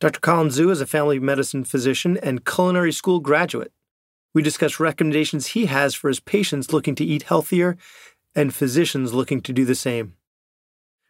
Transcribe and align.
Dr. 0.00 0.20
Colin 0.20 0.46
Zhu 0.46 0.70
is 0.70 0.80
a 0.80 0.86
family 0.86 1.18
medicine 1.18 1.64
physician 1.64 2.16
and 2.18 2.44
culinary 2.44 2.92
school 2.92 3.18
graduate. 3.18 3.72
We 4.32 4.42
discuss 4.42 4.78
recommendations 4.78 5.48
he 5.48 5.66
has 5.66 5.92
for 5.92 6.06
his 6.06 6.20
patients 6.20 6.72
looking 6.72 6.94
to 6.96 7.04
eat 7.04 7.24
healthier 7.24 7.76
and 8.32 8.54
physicians 8.54 9.12
looking 9.12 9.40
to 9.40 9.52
do 9.52 9.64
the 9.64 9.74
same. 9.74 10.14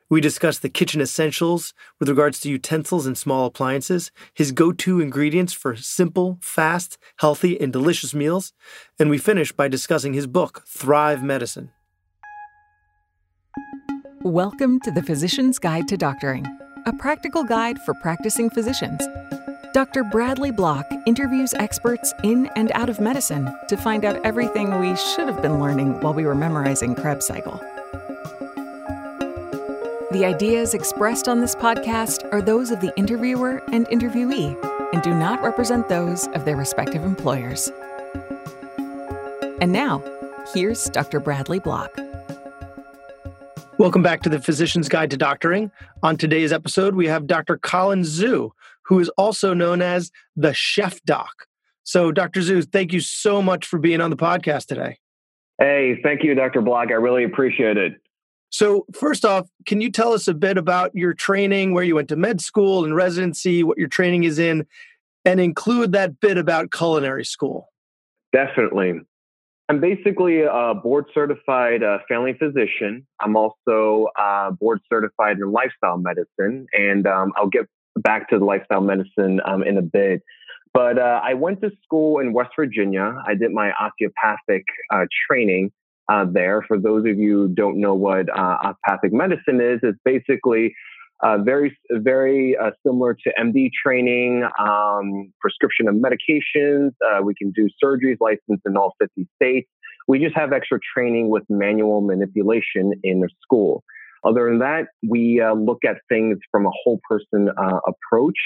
We 0.08 0.22
discuss 0.22 0.58
the 0.58 0.70
kitchen 0.70 1.02
essentials 1.02 1.74
with 2.00 2.08
regards 2.08 2.40
to 2.40 2.48
utensils 2.48 3.04
and 3.04 3.18
small 3.18 3.44
appliances, 3.44 4.10
his 4.32 4.52
go 4.52 4.72
to 4.72 5.02
ingredients 5.02 5.52
for 5.52 5.76
simple, 5.76 6.38
fast, 6.40 6.96
healthy, 7.18 7.60
and 7.60 7.70
delicious 7.70 8.14
meals, 8.14 8.54
and 8.98 9.10
we 9.10 9.18
finish 9.18 9.52
by 9.52 9.68
discussing 9.68 10.14
his 10.14 10.26
book, 10.26 10.64
Thrive 10.66 11.22
Medicine. 11.22 11.72
Welcome 14.22 14.80
to 14.80 14.90
the 14.90 15.02
Physician's 15.02 15.58
Guide 15.58 15.88
to 15.88 15.98
Doctoring, 15.98 16.46
a 16.88 16.92
practical 16.94 17.44
guide 17.44 17.78
for 17.78 17.92
practicing 17.92 18.48
physicians. 18.48 19.06
Dr. 19.74 20.04
Bradley 20.04 20.50
Block 20.50 20.90
interviews 21.04 21.52
experts 21.52 22.14
in 22.24 22.46
and 22.56 22.72
out 22.72 22.88
of 22.88 22.98
medicine 22.98 23.54
to 23.68 23.76
find 23.76 24.06
out 24.06 24.24
everything 24.24 24.80
we 24.80 24.96
should 24.96 25.28
have 25.28 25.42
been 25.42 25.60
learning 25.60 26.00
while 26.00 26.14
we 26.14 26.24
were 26.24 26.34
memorizing 26.34 26.94
Krebs 26.94 27.26
cycle. 27.26 27.60
The 30.12 30.24
ideas 30.24 30.72
expressed 30.72 31.28
on 31.28 31.42
this 31.42 31.54
podcast 31.54 32.26
are 32.32 32.40
those 32.40 32.70
of 32.70 32.80
the 32.80 32.96
interviewer 32.96 33.62
and 33.70 33.86
interviewee 33.88 34.56
and 34.94 35.02
do 35.02 35.12
not 35.12 35.42
represent 35.42 35.90
those 35.90 36.26
of 36.28 36.46
their 36.46 36.56
respective 36.56 37.04
employers. 37.04 37.70
And 39.60 39.72
now, 39.72 40.02
here's 40.54 40.86
Dr. 40.86 41.20
Bradley 41.20 41.58
Block. 41.58 41.94
Welcome 43.78 44.02
back 44.02 44.22
to 44.22 44.28
the 44.28 44.40
Physician's 44.40 44.88
Guide 44.88 45.12
to 45.12 45.16
Doctoring. 45.16 45.70
On 46.02 46.16
today's 46.16 46.52
episode, 46.52 46.96
we 46.96 47.06
have 47.06 47.28
Dr. 47.28 47.56
Colin 47.58 48.02
Zhu, 48.02 48.50
who 48.86 48.98
is 48.98 49.08
also 49.10 49.54
known 49.54 49.82
as 49.82 50.10
the 50.34 50.52
Chef 50.52 51.00
Doc. 51.04 51.46
So, 51.84 52.10
Dr. 52.10 52.40
Zhu, 52.40 52.68
thank 52.68 52.92
you 52.92 52.98
so 52.98 53.40
much 53.40 53.64
for 53.64 53.78
being 53.78 54.00
on 54.00 54.10
the 54.10 54.16
podcast 54.16 54.66
today. 54.66 54.98
Hey, 55.58 56.00
thank 56.02 56.24
you, 56.24 56.34
Dr. 56.34 56.60
Block. 56.60 56.88
I 56.88 56.94
really 56.94 57.22
appreciate 57.22 57.76
it. 57.76 57.92
So, 58.50 58.84
first 58.92 59.24
off, 59.24 59.48
can 59.64 59.80
you 59.80 59.92
tell 59.92 60.12
us 60.12 60.26
a 60.26 60.34
bit 60.34 60.58
about 60.58 60.92
your 60.96 61.14
training, 61.14 61.72
where 61.72 61.84
you 61.84 61.94
went 61.94 62.08
to 62.08 62.16
med 62.16 62.40
school 62.40 62.84
and 62.84 62.96
residency, 62.96 63.62
what 63.62 63.78
your 63.78 63.86
training 63.86 64.24
is 64.24 64.40
in, 64.40 64.66
and 65.24 65.38
include 65.38 65.92
that 65.92 66.18
bit 66.18 66.36
about 66.36 66.72
culinary 66.72 67.24
school? 67.24 67.68
Definitely. 68.32 69.02
I'm 69.68 69.80
basically 69.80 70.42
a 70.42 70.72
board 70.74 71.06
certified 71.12 71.82
uh, 71.82 71.98
family 72.08 72.32
physician. 72.32 73.06
I'm 73.20 73.36
also 73.36 74.08
uh, 74.18 74.50
board 74.52 74.80
certified 74.90 75.36
in 75.38 75.52
lifestyle 75.52 75.98
medicine, 75.98 76.66
and 76.72 77.06
um, 77.06 77.32
I'll 77.36 77.50
get 77.50 77.66
back 77.96 78.30
to 78.30 78.38
the 78.38 78.44
lifestyle 78.46 78.80
medicine 78.80 79.40
um, 79.44 79.62
in 79.62 79.76
a 79.76 79.82
bit. 79.82 80.22
But 80.72 80.98
uh, 80.98 81.20
I 81.22 81.34
went 81.34 81.60
to 81.62 81.70
school 81.82 82.18
in 82.18 82.32
West 82.32 82.50
Virginia. 82.56 83.22
I 83.26 83.34
did 83.34 83.52
my 83.52 83.72
osteopathic 83.72 84.64
uh, 84.90 85.04
training 85.26 85.70
uh, 86.08 86.24
there. 86.30 86.62
For 86.66 86.78
those 86.78 87.00
of 87.00 87.18
you 87.18 87.42
who 87.42 87.48
don't 87.48 87.78
know 87.78 87.94
what 87.94 88.30
uh, 88.30 88.56
osteopathic 88.62 89.12
medicine 89.12 89.60
is, 89.60 89.80
it's 89.82 89.98
basically 90.02 90.74
uh, 91.22 91.38
very, 91.38 91.76
very 91.90 92.56
uh, 92.56 92.70
similar 92.86 93.14
to 93.14 93.32
MD 93.40 93.70
training, 93.84 94.44
um, 94.58 95.32
prescription 95.40 95.88
of 95.88 95.96
medications. 95.96 96.92
Uh, 97.04 97.22
we 97.22 97.34
can 97.34 97.50
do 97.52 97.68
surgeries 97.82 98.16
licensed 98.20 98.64
in 98.66 98.76
all 98.76 98.94
50 99.00 99.26
states. 99.36 99.68
We 100.06 100.18
just 100.18 100.36
have 100.36 100.52
extra 100.52 100.78
training 100.94 101.28
with 101.28 101.42
manual 101.48 102.00
manipulation 102.00 102.92
in 103.02 103.20
the 103.20 103.28
school. 103.42 103.84
Other 104.24 104.46
than 104.48 104.58
that, 104.58 104.88
we 105.08 105.40
uh, 105.40 105.54
look 105.54 105.84
at 105.84 105.98
things 106.08 106.38
from 106.50 106.66
a 106.66 106.70
whole 106.82 107.00
person 107.08 107.50
uh, 107.56 107.78
approach, 107.86 108.36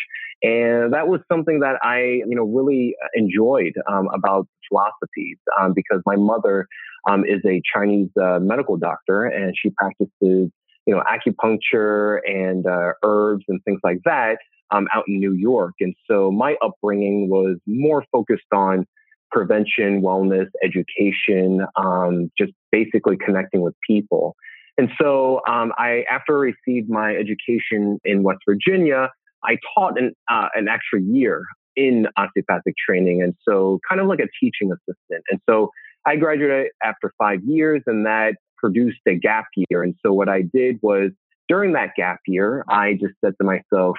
and 0.42 0.92
that 0.92 1.09
was 1.09 1.20
something 1.31 1.61
that 1.61 1.77
I, 1.83 2.01
you 2.01 2.34
know, 2.34 2.45
really 2.45 2.95
enjoyed 3.14 3.73
um, 3.91 4.09
about 4.12 4.47
philosophies 4.69 5.39
um, 5.61 5.73
because 5.73 6.03
my 6.05 6.17
mother 6.17 6.67
um, 7.09 7.25
is 7.25 7.41
a 7.47 7.62
Chinese 7.75 8.11
uh, 8.20 8.39
medical 8.41 8.77
doctor, 8.77 9.25
and 9.25 9.55
she 9.57 9.70
practices, 9.70 10.51
you 10.87 10.95
know, 10.95 11.03
acupuncture 11.03 12.19
and 12.27 12.67
uh, 12.67 12.93
herbs 13.03 13.45
and 13.48 13.63
things 13.65 13.81
like 13.85 13.98
that 14.05 14.39
um, 14.70 14.89
out 14.93 15.05
in 15.07 15.20
New 15.20 15.35
York. 15.35 15.75
And 15.81 15.95
so 16.11 16.31
my 16.31 16.57
upbringing 16.63 17.29
was 17.29 17.59
more 17.67 18.05
focused 18.11 18.53
on 18.53 18.87
prevention, 19.31 20.03
wellness, 20.03 20.47
education, 20.63 21.65
um, 21.77 22.31
just 22.39 22.53
basically 22.70 23.17
connecting 23.17 23.63
with 23.63 23.75
people. 23.87 24.35
And 24.79 24.91
so 25.01 25.41
um, 25.48 25.73
I, 25.79 26.05
after 26.11 26.39
I 26.39 26.53
received 26.67 26.89
my 26.91 27.14
education 27.14 27.99
in 28.05 28.23
West 28.23 28.41
Virginia, 28.49 29.11
I 29.45 29.59
taught 29.75 29.99
an, 29.99 30.13
uh, 30.31 30.49
an 30.55 30.69
extra 30.69 31.01
year 31.01 31.45
in 31.77 32.07
osteopathic 32.17 32.75
training. 32.87 33.23
And 33.23 33.35
so 33.47 33.81
kind 33.89 34.01
of 34.01 34.07
like 34.07 34.20
a 34.20 34.29
teaching 34.41 34.70
assistant. 34.70 35.25
And 35.31 35.41
so 35.49 35.70
I 36.07 36.17
graduated 36.17 36.73
after 36.83 37.13
five 37.19 37.41
years 37.45 37.83
and 37.87 38.07
that 38.07 38.35
produced 38.62 39.00
a 39.06 39.14
gap 39.14 39.46
year. 39.56 39.83
And 39.83 39.95
so 40.05 40.12
what 40.12 40.28
I 40.28 40.42
did 40.42 40.78
was 40.83 41.11
during 41.48 41.73
that 41.73 41.90
gap 41.96 42.20
year, 42.27 42.64
I 42.68 42.95
just 42.95 43.14
said 43.23 43.34
to 43.40 43.45
myself, 43.45 43.96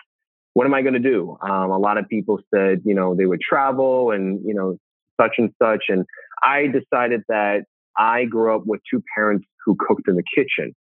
what 0.53 0.65
am 0.65 0.73
I 0.73 0.81
going 0.81 0.93
to 0.93 0.99
do? 0.99 1.37
Um, 1.41 1.71
a 1.71 1.77
lot 1.77 1.97
of 1.97 2.07
people 2.07 2.39
said, 2.53 2.81
you 2.85 2.95
know, 2.95 3.15
they 3.15 3.25
would 3.25 3.41
travel 3.41 4.11
and, 4.11 4.39
you 4.45 4.53
know, 4.53 4.77
such 5.19 5.35
and 5.37 5.51
such. 5.61 5.85
And 5.89 6.05
I 6.43 6.67
decided 6.67 7.21
that 7.27 7.65
I 7.97 8.25
grew 8.25 8.55
up 8.55 8.63
with 8.65 8.81
two 8.89 9.03
parents 9.15 9.45
who 9.65 9.75
cooked 9.79 10.07
in 10.07 10.15
the 10.15 10.23
kitchen. 10.35 10.73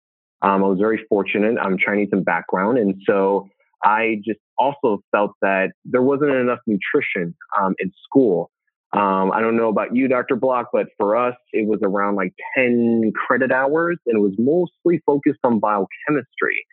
Um, 0.43 0.65
I 0.65 0.69
was 0.69 0.79
very 0.79 1.05
fortunate. 1.09 1.57
I'm 1.61 1.79
Chinese 1.79 2.09
in 2.13 2.23
background. 2.23 2.79
And 2.79 3.01
so 3.07 3.49
I 3.83 4.21
just 4.25 4.41
also 4.59 5.01
felt 5.11 5.33
that 5.41 5.73
there 5.85 6.03
wasn't 6.03 6.33
enough 6.33 6.59
nutrition 6.67 7.35
um, 7.61 7.75
in 7.79 7.93
school. 8.05 8.51
Um, 8.93 9.33
I 9.33 9.41
don't 9.41 9.57
know 9.57 9.69
about 9.69 9.97
you, 9.97 10.07
Dr. 10.07 10.37
Block, 10.37 10.69
but 10.73 10.89
for 10.99 11.17
us, 11.17 11.35
it 11.53 11.67
was 11.67 11.81
around 11.83 12.17
like 12.17 12.35
10 12.57 13.13
credit 13.15 13.51
hours 13.51 13.99
and 14.07 14.17
it 14.17 14.21
was 14.21 14.35
mostly 14.39 15.01
focused 15.07 15.41
on 15.45 15.61
biochemistry. 15.61 16.67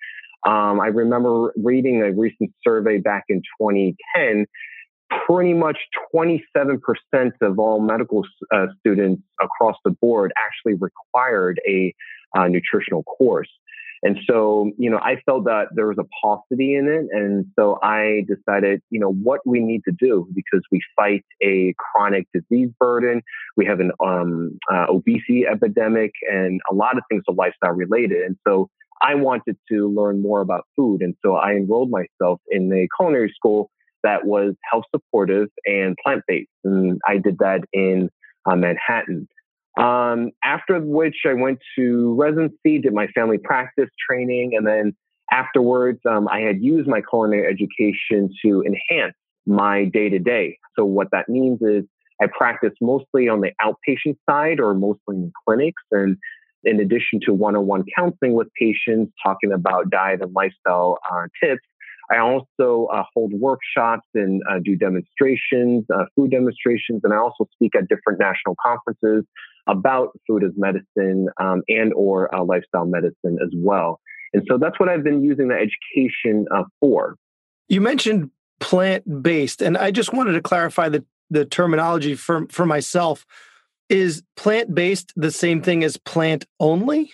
Um, 0.46 0.80
I 0.81 0.88
remember 0.88 1.53
reading 1.56 2.02
a 2.02 2.12
recent 2.12 2.52
survey 2.63 2.97
back 2.97 3.25
in 3.30 3.41
2010. 3.62 4.46
Pretty 5.25 5.53
much 5.53 5.78
27% 6.13 6.80
of 7.41 7.57
all 7.57 7.80
medical 7.80 8.25
uh, 8.53 8.68
students 8.80 9.24
across 9.41 9.75
the 9.84 9.91
board 9.91 10.31
actually 10.38 10.75
required 10.75 11.59
a 11.68 11.94
uh, 12.38 12.47
nutritional 12.47 13.03
course. 13.03 13.50
And 14.04 14.18
so, 14.30 14.72
you 14.78 14.90
know, 14.90 15.00
I 15.00 15.22
felt 15.26 15.46
that 15.46 15.68
there 15.74 15.88
was 15.88 15.98
a 16.00 16.06
paucity 16.22 16.76
in 16.76 16.88
it. 16.88 17.08
And 17.12 17.46
so 17.58 17.80
I 17.84 18.26
decided, 18.28 18.82
you 18.90 19.00
know, 19.00 19.12
what 19.12 19.42
we 19.46 19.60
need 19.60 19.82
to 19.86 19.92
do 19.92 20.28
because 20.34 20.62
we 20.72 20.82
fight 20.96 21.26
a 21.44 21.74
chronic 21.78 22.28
disease 22.34 22.70
burden. 22.80 23.22
We 23.58 23.66
have 23.66 23.80
an 23.80 23.92
um, 24.04 24.58
uh, 24.72 24.86
obesity 24.90 25.46
epidemic 25.46 26.12
and 26.32 26.62
a 26.72 26.74
lot 26.74 26.98
of 26.98 27.04
things 27.10 27.24
are 27.28 27.36
lifestyle 27.36 27.74
related. 27.74 28.22
And 28.24 28.38
so 28.48 28.70
I 29.02 29.16
wanted 29.16 29.58
to 29.72 29.94
learn 29.94 30.22
more 30.22 30.42
about 30.42 30.66
food. 30.76 31.02
And 31.02 31.16
so 31.26 31.36
I 31.36 31.52
enrolled 31.52 31.90
myself 31.90 32.42
in 32.50 32.72
a 32.74 32.88
culinary 32.98 33.34
school 33.36 33.70
that 34.04 34.26
was 34.26 34.56
health 34.70 34.86
supportive 34.94 35.50
and 35.66 35.98
plant 36.04 36.24
based. 36.28 36.50
And 36.64 37.00
I 37.08 37.18
did 37.18 37.38
that 37.40 37.62
in 37.74 38.10
uh, 38.50 38.56
Manhattan. 38.56 39.28
Um, 39.78 40.31
after 40.44 40.80
which 40.80 41.18
I 41.25 41.34
went 41.34 41.59
to 41.78 42.16
residency, 42.16 42.80
did 42.80 42.94
my 42.94 43.07
family 43.07 43.38
practice 43.38 43.90
training, 44.09 44.56
and 44.56 44.66
then 44.66 44.96
afterwards, 45.31 46.00
um, 46.09 46.28
I 46.28 46.40
had 46.40 46.62
used 46.62 46.88
my 46.88 47.02
culinary 47.02 47.47
education 47.47 48.30
to 48.44 48.63
enhance 48.63 49.16
my 49.46 49.85
day 49.85 50.09
to 50.09 50.19
day. 50.19 50.57
So 50.78 50.85
what 50.85 51.07
that 51.12 51.30
means 51.30 51.59
is 51.62 51.84
I 52.22 52.28
practice 52.28 52.74
mostly 52.81 53.30
on 53.30 53.41
the 53.41 53.52
outpatient 53.63 54.18
side 54.30 54.59
or 54.59 54.74
mostly 54.74 55.16
in 55.16 55.31
clinics. 55.46 55.81
And 55.91 56.18
in 56.63 56.80
addition 56.80 57.19
to 57.25 57.34
one-on-one 57.34 57.86
counseling 57.96 58.34
with 58.34 58.50
patients, 58.59 59.13
talking 59.24 59.51
about 59.51 59.90
diet 59.90 60.22
and 60.22 60.34
lifestyle 60.34 61.00
uh, 61.09 61.28
tips, 61.41 61.66
I 62.12 62.18
also 62.20 62.88
uh, 62.92 63.03
hold 63.14 63.34
workshops 63.34 64.08
and 64.16 64.42
uh, 64.50 64.60
do 64.63 64.75
demonstrations, 64.75 65.86
uh, 65.94 66.06
food 66.16 66.31
demonstrations, 66.31 67.01
and 67.04 67.13
I 67.13 67.18
also 67.18 67.48
speak 67.54 67.75
at 67.75 67.88
different 67.88 68.19
national 68.19 68.56
conferences 68.66 69.25
about 69.68 70.18
food 70.28 70.44
as 70.44 70.51
medicine 70.57 71.28
um, 71.39 71.62
and 71.68 71.94
or 71.94 72.34
uh, 72.34 72.44
lifestyle 72.44 72.86
medicine 72.86 73.38
as 73.44 73.50
well. 73.56 74.00
And 74.34 74.44
so 74.50 74.57
that's 74.57 74.80
what 74.80 74.89
I've 74.89 75.04
been 75.04 75.24
using 75.24 75.50
the 75.50 75.56
education 75.56 76.45
uh, 76.54 76.63
for. 76.80 77.16
You 77.68 77.81
mentioned 77.81 78.31
plant 78.60 79.24
based, 79.24 79.62
and 79.62 79.78
I 79.78 79.92
just 79.92 80.13
wanted 80.13 80.34
to 80.34 80.42
clarify 80.42 80.89
the, 80.89 81.06
the 81.30 81.45
terminology 81.45 82.16
for, 82.16 82.48
for 82.50 82.66
myself. 82.66 83.25
Is 83.89 84.22
plant 84.36 84.74
based 84.75 85.13
the 85.16 85.31
same 85.31 85.62
thing 85.63 85.84
as 85.84 85.98
plant 85.98 86.45
only? 86.60 87.12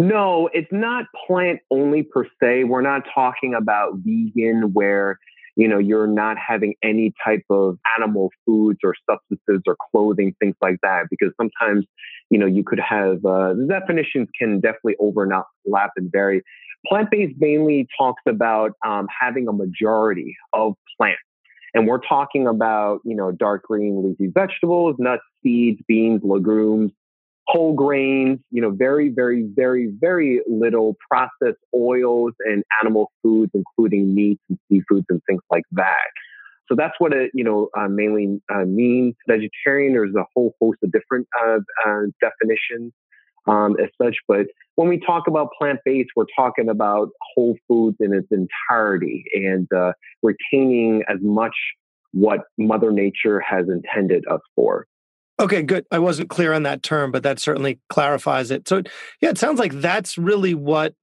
No, 0.00 0.48
it's 0.54 0.72
not 0.72 1.04
plant 1.26 1.60
only 1.70 2.02
per 2.02 2.24
se. 2.42 2.64
We're 2.64 2.80
not 2.80 3.02
talking 3.14 3.52
about 3.52 3.96
vegan 3.96 4.72
where 4.72 5.18
you 5.56 5.68
know 5.68 5.76
you're 5.76 6.06
not 6.06 6.38
having 6.38 6.74
any 6.82 7.12
type 7.22 7.44
of 7.50 7.76
animal 7.98 8.30
foods 8.46 8.78
or 8.82 8.94
substances 9.08 9.62
or 9.66 9.76
clothing 9.90 10.34
things 10.40 10.54
like 10.62 10.78
that 10.82 11.08
because 11.10 11.32
sometimes 11.36 11.84
you 12.30 12.38
know 12.38 12.46
you 12.46 12.64
could 12.64 12.80
have 12.80 13.22
uh, 13.26 13.52
definitions 13.68 14.28
can 14.38 14.60
definitely 14.60 14.96
overlap 15.00 15.44
and 15.96 16.10
vary 16.10 16.42
Plant 16.86 17.10
based 17.10 17.34
mainly 17.38 17.86
talks 17.98 18.22
about 18.26 18.72
um, 18.86 19.06
having 19.20 19.48
a 19.48 19.52
majority 19.52 20.34
of 20.54 20.74
plants. 20.96 21.20
And 21.74 21.86
we're 21.86 22.00
talking 22.00 22.46
about, 22.46 23.00
you 23.04 23.14
know, 23.14 23.32
dark 23.32 23.64
green 23.64 24.02
leafy 24.02 24.32
vegetables, 24.32 24.96
nuts, 24.98 25.22
seeds, 25.42 25.80
beans, 25.86 26.22
legumes, 26.24 26.90
whole 27.50 27.74
grains, 27.74 28.38
you 28.50 28.62
know, 28.62 28.70
very, 28.70 29.08
very, 29.08 29.44
very, 29.54 29.92
very 30.00 30.40
little 30.48 30.96
processed 31.10 31.58
oils 31.74 32.32
and 32.40 32.62
animal 32.80 33.10
foods, 33.22 33.50
including 33.54 34.14
meats 34.14 34.42
and 34.48 34.58
seafoods 34.70 35.04
and 35.08 35.20
things 35.28 35.42
like 35.50 35.64
that. 35.72 36.10
So 36.68 36.76
that's 36.76 36.94
what 36.98 37.12
it, 37.12 37.32
you 37.34 37.42
know, 37.42 37.68
uh, 37.76 37.88
mainly 37.88 38.40
uh, 38.54 38.64
means. 38.64 39.14
Vegetarian, 39.26 39.92
there's 39.92 40.14
a 40.14 40.24
whole 40.34 40.54
host 40.60 40.78
of 40.84 40.92
different 40.92 41.26
uh, 41.44 41.58
uh 41.84 42.02
definitions 42.20 42.92
um, 43.48 43.76
as 43.82 43.88
such. 44.00 44.16
But 44.28 44.46
when 44.76 44.88
we 44.88 45.00
talk 45.00 45.26
about 45.26 45.48
plant 45.58 45.80
based, 45.84 46.10
we're 46.14 46.26
talking 46.36 46.68
about 46.68 47.08
whole 47.34 47.56
foods 47.66 47.96
in 47.98 48.14
its 48.14 48.28
entirety 48.30 49.24
and 49.34 49.66
uh, 49.72 49.92
retaining 50.22 51.02
as 51.08 51.18
much 51.20 51.54
what 52.12 52.40
Mother 52.58 52.92
Nature 52.92 53.40
has 53.40 53.66
intended 53.68 54.24
us 54.30 54.40
for. 54.54 54.86
Okay, 55.40 55.62
good. 55.62 55.86
I 55.90 55.98
wasn't 55.98 56.28
clear 56.28 56.52
on 56.52 56.64
that 56.64 56.82
term, 56.82 57.10
but 57.10 57.22
that 57.22 57.38
certainly 57.38 57.80
clarifies 57.88 58.50
it. 58.50 58.68
So, 58.68 58.82
yeah, 59.22 59.30
it 59.30 59.38
sounds 59.38 59.58
like 59.58 59.72
that's 59.72 60.18
really 60.18 60.52
what 60.52 60.94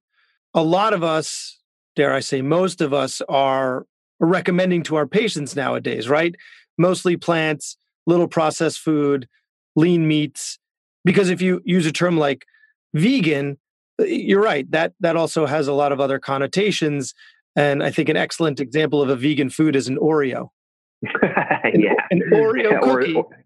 a 0.54 0.62
lot 0.62 0.92
of 0.92 1.02
us, 1.02 1.58
dare 1.96 2.14
I 2.14 2.20
say, 2.20 2.40
most 2.40 2.80
of 2.80 2.94
us 2.94 3.20
are 3.28 3.84
recommending 4.20 4.84
to 4.84 4.96
our 4.96 5.08
patients 5.08 5.56
nowadays, 5.56 6.08
right? 6.08 6.36
Mostly 6.78 7.16
plants, 7.16 7.76
little 8.06 8.28
processed 8.28 8.78
food, 8.78 9.28
lean 9.74 10.06
meats. 10.06 10.60
Because 11.04 11.30
if 11.30 11.42
you 11.42 11.60
use 11.64 11.86
a 11.86 11.92
term 11.92 12.16
like 12.16 12.46
vegan, 12.94 13.58
uh, 14.00 14.04
you're 14.04 14.42
right. 14.42 14.70
That 14.70 14.92
that 15.00 15.16
also 15.16 15.46
has 15.46 15.66
a 15.66 15.72
lot 15.72 15.90
of 15.90 16.00
other 16.00 16.20
connotations. 16.20 17.12
And 17.56 17.82
I 17.82 17.90
think 17.90 18.08
an 18.08 18.16
excellent 18.16 18.60
example 18.60 19.02
of 19.02 19.08
a 19.08 19.16
vegan 19.16 19.50
food 19.50 19.74
is 19.74 19.88
an 19.88 19.98
Oreo. 19.98 20.50
yeah. 21.02 21.94
An 22.12 22.22
Oreo 22.32 22.80
cookie. 22.80 23.14
Or, 23.14 23.24
or, 23.24 23.36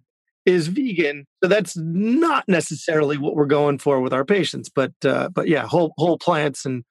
is 0.44 0.68
vegan. 0.68 1.26
So 1.42 1.48
that's 1.48 1.76
not 1.76 2.44
necessarily 2.48 3.16
what 3.16 3.34
we're 3.34 3.46
going 3.46 3.78
for 3.78 4.00
with 4.00 4.12
our 4.12 4.24
patients, 4.24 4.68
but 4.68 4.92
uh, 5.04 5.28
but 5.28 5.48
yeah, 5.48 5.66
whole 5.66 5.94
whole 5.98 6.18
plants 6.18 6.64
and 6.64 6.84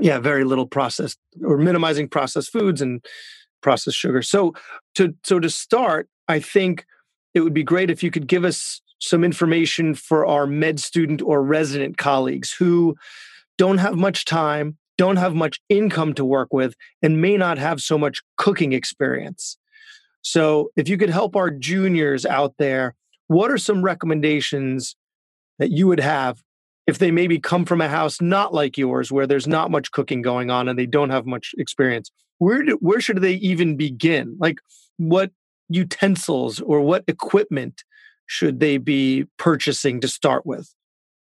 yeah, 0.00 0.18
very 0.18 0.44
little 0.44 0.66
processed 0.66 1.18
or 1.44 1.58
minimizing 1.58 2.08
processed 2.08 2.50
foods 2.52 2.80
and 2.80 3.04
processed 3.62 3.96
sugar. 3.96 4.22
So 4.22 4.54
to 4.96 5.14
so 5.24 5.40
to 5.40 5.50
start, 5.50 6.08
I 6.28 6.40
think 6.40 6.84
it 7.34 7.40
would 7.40 7.54
be 7.54 7.64
great 7.64 7.90
if 7.90 8.02
you 8.02 8.10
could 8.10 8.26
give 8.26 8.44
us 8.44 8.80
some 9.00 9.22
information 9.22 9.94
for 9.94 10.26
our 10.26 10.46
med 10.46 10.80
student 10.80 11.22
or 11.22 11.42
resident 11.42 11.98
colleagues 11.98 12.52
who 12.52 12.96
don't 13.56 13.78
have 13.78 13.96
much 13.96 14.24
time, 14.24 14.76
don't 14.96 15.16
have 15.16 15.34
much 15.34 15.60
income 15.68 16.14
to 16.14 16.24
work 16.24 16.52
with, 16.52 16.74
and 17.02 17.20
may 17.20 17.36
not 17.36 17.58
have 17.58 17.80
so 17.80 17.96
much 17.96 18.20
cooking 18.36 18.72
experience. 18.72 19.56
So, 20.30 20.72
if 20.76 20.90
you 20.90 20.98
could 20.98 21.08
help 21.08 21.36
our 21.36 21.50
juniors 21.50 22.26
out 22.26 22.52
there, 22.58 22.94
what 23.28 23.50
are 23.50 23.56
some 23.56 23.82
recommendations 23.82 24.94
that 25.58 25.70
you 25.70 25.86
would 25.86 26.00
have 26.00 26.42
if 26.86 26.98
they 26.98 27.10
maybe 27.10 27.38
come 27.38 27.64
from 27.64 27.80
a 27.80 27.88
house 27.88 28.20
not 28.20 28.52
like 28.52 28.76
yours 28.76 29.10
where 29.10 29.26
there's 29.26 29.46
not 29.46 29.70
much 29.70 29.90
cooking 29.90 30.20
going 30.20 30.50
on 30.50 30.68
and 30.68 30.78
they 30.78 30.84
don't 30.84 31.08
have 31.08 31.24
much 31.24 31.54
experience? 31.56 32.10
Where 32.36 32.62
do, 32.62 32.76
where 32.82 33.00
should 33.00 33.22
they 33.22 33.36
even 33.36 33.78
begin? 33.78 34.36
Like 34.38 34.58
what 34.98 35.30
utensils 35.70 36.60
or 36.60 36.82
what 36.82 37.04
equipment 37.08 37.82
should 38.26 38.60
they 38.60 38.76
be 38.76 39.24
purchasing 39.38 39.98
to 40.02 40.08
start 40.08 40.44
with? 40.44 40.74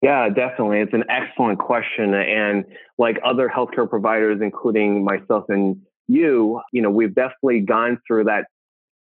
Yeah, 0.03 0.29
definitely. 0.29 0.81
It's 0.81 0.93
an 0.93 1.05
excellent 1.09 1.61
question. 1.61 2.15
And 2.15 2.65
like 2.99 3.21
other 3.25 3.49
healthcare 3.49 3.89
providers, 3.89 4.41
including 4.43 5.05
myself 5.05 5.45
and 5.49 5.81
you, 6.09 6.61
you 6.73 6.83
know, 6.83 6.91
we've 6.91 7.15
definitely 7.15 7.61
gone 7.61 8.01
through 8.09 8.25
that 8.25 8.47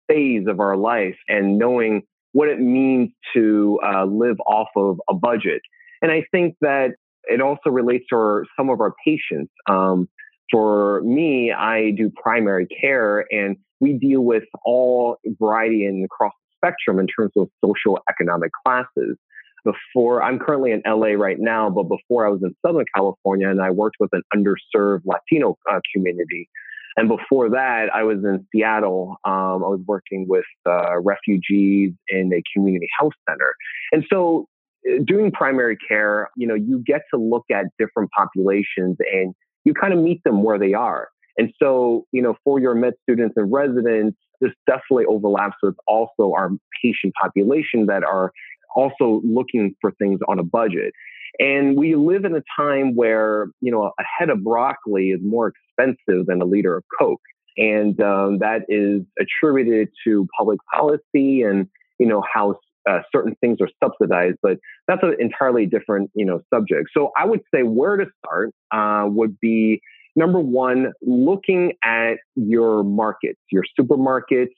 phase 0.07 0.45
of 0.47 0.59
our 0.59 0.75
life 0.77 1.17
and 1.27 1.57
knowing 1.57 2.03
what 2.33 2.49
it 2.49 2.59
means 2.59 3.11
to 3.33 3.79
uh, 3.85 4.05
live 4.05 4.37
off 4.45 4.69
of 4.75 4.99
a 5.09 5.13
budget. 5.13 5.61
And 6.01 6.11
I 6.11 6.25
think 6.31 6.55
that 6.61 6.95
it 7.25 7.41
also 7.41 7.69
relates 7.69 8.05
to 8.09 8.15
our, 8.15 8.45
some 8.57 8.69
of 8.69 8.81
our 8.81 8.93
patients. 9.05 9.51
Um, 9.69 10.09
for 10.51 11.01
me, 11.03 11.51
I 11.51 11.91
do 11.91 12.11
primary 12.21 12.67
care 12.67 13.25
and 13.31 13.57
we 13.79 13.93
deal 13.93 14.21
with 14.21 14.43
all 14.65 15.17
variety 15.39 15.85
and 15.85 16.05
across 16.05 16.31
the 16.31 16.67
spectrum 16.67 16.99
in 16.99 17.07
terms 17.07 17.31
of 17.37 17.49
social 17.63 17.99
economic 18.09 18.51
classes. 18.65 19.17
Before 19.63 20.21
I'm 20.21 20.39
currently 20.39 20.71
in 20.71 20.81
LA 20.85 21.13
right 21.13 21.37
now, 21.39 21.69
but 21.69 21.83
before 21.83 22.27
I 22.27 22.29
was 22.29 22.41
in 22.43 22.53
Southern 22.65 22.85
California 22.93 23.49
and 23.49 23.61
I 23.61 23.71
worked 23.71 23.95
with 23.99 24.09
an 24.11 24.21
underserved 24.35 25.03
Latino 25.05 25.57
uh, 25.71 25.79
community. 25.93 26.49
And 26.95 27.09
before 27.09 27.49
that, 27.49 27.87
I 27.93 28.03
was 28.03 28.17
in 28.23 28.45
Seattle. 28.51 29.17
Um, 29.25 29.63
I 29.63 29.67
was 29.67 29.81
working 29.87 30.25
with 30.27 30.45
uh, 30.65 30.99
refugees 30.99 31.93
in 32.09 32.31
a 32.33 32.41
community 32.53 32.87
health 32.99 33.13
center. 33.27 33.55
And 33.91 34.03
so, 34.11 34.47
uh, 34.87 35.01
doing 35.05 35.31
primary 35.31 35.77
care, 35.77 36.29
you 36.35 36.47
know, 36.47 36.55
you 36.55 36.83
get 36.85 37.01
to 37.13 37.19
look 37.19 37.45
at 37.51 37.65
different 37.79 38.11
populations 38.11 38.97
and 39.11 39.33
you 39.65 39.73
kind 39.73 39.93
of 39.93 39.99
meet 39.99 40.23
them 40.23 40.43
where 40.43 40.59
they 40.59 40.73
are. 40.73 41.09
And 41.37 41.51
so, 41.61 42.05
you 42.11 42.21
know, 42.21 42.35
for 42.43 42.59
your 42.59 42.75
med 42.75 42.93
students 43.01 43.33
and 43.37 43.51
residents, 43.51 44.17
this 44.39 44.51
definitely 44.67 45.05
overlaps 45.05 45.55
with 45.63 45.75
also 45.87 46.33
our 46.33 46.51
patient 46.83 47.13
population 47.19 47.87
that 47.87 48.03
are 48.03 48.31
also 48.75 49.21
looking 49.23 49.75
for 49.81 49.91
things 49.91 50.19
on 50.27 50.39
a 50.39 50.43
budget. 50.43 50.93
And 51.39 51.77
we 51.77 51.95
live 51.95 52.25
in 52.25 52.35
a 52.35 52.43
time 52.55 52.95
where, 52.95 53.47
you 53.61 53.71
know, 53.71 53.91
a 53.99 54.03
head 54.03 54.29
of 54.29 54.43
broccoli 54.43 55.09
is 55.09 55.19
more 55.23 55.51
expensive 55.51 56.27
than 56.27 56.41
a 56.41 56.45
liter 56.45 56.77
of 56.77 56.83
Coke. 56.99 57.21
And 57.57 57.99
um, 58.01 58.39
that 58.39 58.61
is 58.69 59.01
attributed 59.19 59.89
to 60.05 60.27
public 60.37 60.59
policy 60.73 61.41
and, 61.41 61.67
you 61.99 62.07
know, 62.07 62.23
how 62.31 62.55
uh, 62.89 62.99
certain 63.11 63.35
things 63.41 63.59
are 63.61 63.69
subsidized, 63.83 64.37
but 64.41 64.57
that's 64.87 65.01
an 65.03 65.15
entirely 65.19 65.65
different, 65.65 66.11
you 66.15 66.25
know, 66.25 66.41
subject. 66.53 66.89
So 66.95 67.11
I 67.17 67.25
would 67.25 67.41
say 67.53 67.63
where 67.63 67.97
to 67.97 68.05
start 68.19 68.51
uh, 68.71 69.07
would 69.07 69.39
be 69.39 69.81
number 70.15 70.39
one, 70.39 70.91
looking 71.01 71.73
at 71.83 72.15
your 72.35 72.83
markets, 72.83 73.39
your 73.51 73.63
supermarkets, 73.79 74.51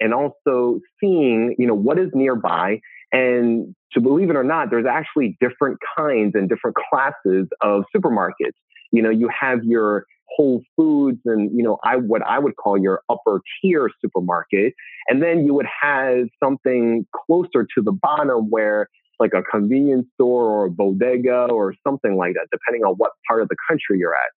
and 0.00 0.14
also 0.14 0.80
seeing, 1.00 1.54
you 1.58 1.66
know, 1.66 1.74
what 1.74 1.98
is 1.98 2.10
nearby 2.14 2.80
and 3.12 3.74
to 3.92 4.00
believe 4.00 4.30
it 4.30 4.36
or 4.36 4.44
not, 4.44 4.70
there's 4.70 4.86
actually 4.86 5.36
different 5.40 5.78
kinds 5.96 6.32
and 6.34 6.48
different 6.48 6.76
classes 6.90 7.46
of 7.60 7.84
supermarkets. 7.94 8.56
You 8.90 9.02
know, 9.02 9.10
you 9.10 9.28
have 9.28 9.64
your 9.64 10.06
Whole 10.34 10.62
Foods 10.76 11.18
and, 11.26 11.50
you 11.54 11.62
know, 11.62 11.78
I, 11.84 11.96
what 11.96 12.22
I 12.22 12.38
would 12.38 12.56
call 12.56 12.78
your 12.78 13.02
upper 13.10 13.42
tier 13.60 13.90
supermarket. 14.00 14.72
And 15.08 15.22
then 15.22 15.44
you 15.44 15.52
would 15.52 15.66
have 15.82 16.28
something 16.42 17.06
closer 17.14 17.66
to 17.74 17.82
the 17.82 17.92
bottom 17.92 18.48
where 18.48 18.88
like 19.20 19.32
a 19.34 19.42
convenience 19.42 20.06
store 20.14 20.46
or 20.46 20.66
a 20.66 20.70
bodega 20.70 21.48
or 21.50 21.74
something 21.86 22.16
like 22.16 22.32
that, 22.34 22.48
depending 22.50 22.82
on 22.82 22.94
what 22.94 23.12
part 23.28 23.42
of 23.42 23.48
the 23.48 23.56
country 23.68 23.98
you're 23.98 24.14
at. 24.14 24.30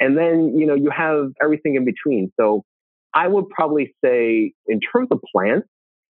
And 0.00 0.16
then, 0.16 0.58
you 0.58 0.66
know, 0.66 0.74
you 0.74 0.90
have 0.90 1.32
everything 1.42 1.74
in 1.74 1.84
between. 1.84 2.32
So 2.40 2.64
I 3.14 3.28
would 3.28 3.48
probably 3.50 3.94
say 4.02 4.52
in 4.66 4.80
terms 4.80 5.08
of 5.10 5.20
plants, 5.34 5.68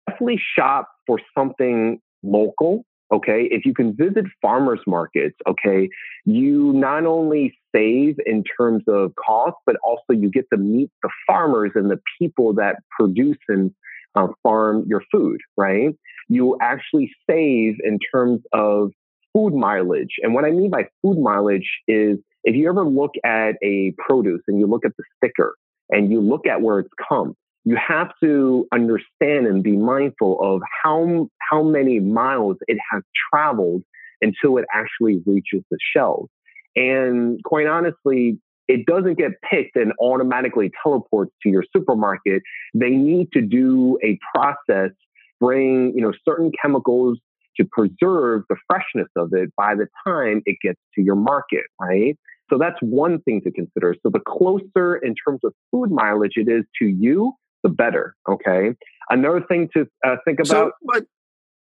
definitely 0.09 0.40
shop 0.59 0.88
for 1.07 1.21
something 1.37 2.00
local. 2.26 2.85
Okay. 3.12 3.49
If 3.50 3.64
you 3.64 3.73
can 3.73 3.95
visit 3.97 4.25
farmers 4.42 4.80
markets, 4.87 5.37
okay, 5.49 5.88
you 6.25 6.73
not 6.73 7.06
only 7.06 7.56
save 7.75 8.16
in 8.26 8.42
terms 8.59 8.83
of 8.88 9.12
cost, 9.14 9.56
but 9.64 9.76
also 9.85 10.12
you 10.12 10.28
get 10.28 10.47
to 10.52 10.59
meet 10.59 10.90
the 11.02 11.11
farmers 11.26 11.71
and 11.76 11.88
the 11.88 12.00
people 12.18 12.52
that 12.54 12.76
produce 12.99 13.38
and 13.49 13.71
uh, 14.16 14.26
farm 14.42 14.85
your 14.88 15.02
food, 15.12 15.40
right? 15.56 15.90
You 16.28 16.56
actually 16.61 17.12
save 17.30 17.76
in 17.85 17.99
terms 18.12 18.40
of 18.52 18.90
food 19.33 19.54
mileage. 19.54 20.14
And 20.23 20.35
what 20.35 20.45
I 20.45 20.50
mean 20.50 20.71
by 20.71 20.88
food 21.02 21.18
mileage 21.18 21.68
is 21.87 22.18
if 22.42 22.56
you 22.56 22.68
ever 22.68 22.85
look 22.85 23.12
at 23.25 23.54
a 23.62 23.92
produce 23.99 24.40
and 24.49 24.59
you 24.59 24.66
look 24.66 24.85
at 24.85 24.92
the 24.97 25.04
sticker 25.16 25.54
and 25.90 26.11
you 26.11 26.21
look 26.21 26.47
at 26.47 26.62
where 26.62 26.80
it's 26.80 26.90
come, 27.09 27.35
you 27.66 27.76
have 27.76 28.12
to 28.23 28.66
understand 28.73 29.49
and 29.49 29.62
be 29.62 29.76
mindful 29.76 30.38
of 30.40 30.62
how, 30.82 31.28
how 31.50 31.64
many 31.64 31.99
miles 31.99 32.56
it 32.68 32.78
has 32.90 33.02
traveled 33.30 33.82
until 34.23 34.56
it 34.56 34.64
actually 34.73 35.20
reaches 35.26 35.62
the 35.70 35.76
shelves. 35.94 36.30
And 36.76 37.42
quite 37.44 37.66
honestly, 37.66 38.38
it 38.68 38.87
doesn't 38.87 39.18
get 39.18 39.32
picked 39.42 39.75
and 39.75 39.92
automatically 40.00 40.70
teleports 40.80 41.32
to 41.42 41.49
your 41.49 41.64
supermarket. 41.75 42.42
They 42.73 42.90
need 42.90 43.32
to 43.32 43.40
do 43.40 43.99
a 44.02 44.16
process, 44.32 44.92
bring, 45.40 45.92
you 45.96 46.02
know, 46.02 46.12
certain 46.25 46.52
chemicals 46.62 47.18
to 47.56 47.64
preserve 47.64 48.42
the 48.49 48.56
freshness 48.68 49.08
of 49.16 49.30
it 49.32 49.50
by 49.56 49.75
the 49.75 49.88
time 50.06 50.40
it 50.46 50.58
gets 50.62 50.78
to 50.94 51.02
your 51.02 51.16
market, 51.16 51.64
right? 51.80 52.16
So 52.49 52.58
that's 52.58 52.76
one 52.80 53.20
thing 53.23 53.40
to 53.42 53.50
consider. 53.50 53.96
So 54.04 54.11
the 54.11 54.20
closer 54.20 54.96
in 54.96 55.16
terms 55.26 55.40
of 55.42 55.52
food 55.73 55.90
mileage 55.90 56.35
it 56.37 56.49
is 56.49 56.64
to 56.80 56.87
you, 56.87 57.32
the 57.63 57.69
better. 57.69 58.15
Okay. 58.29 58.75
Another 59.09 59.41
thing 59.41 59.69
to 59.75 59.87
uh, 60.05 60.17
think 60.25 60.41
about. 60.41 60.49
So, 60.49 60.73
but, 60.83 61.05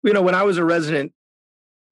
you 0.03 0.13
know, 0.13 0.23
when 0.23 0.35
I 0.35 0.43
was 0.43 0.59
a 0.59 0.65
resident, 0.65 1.13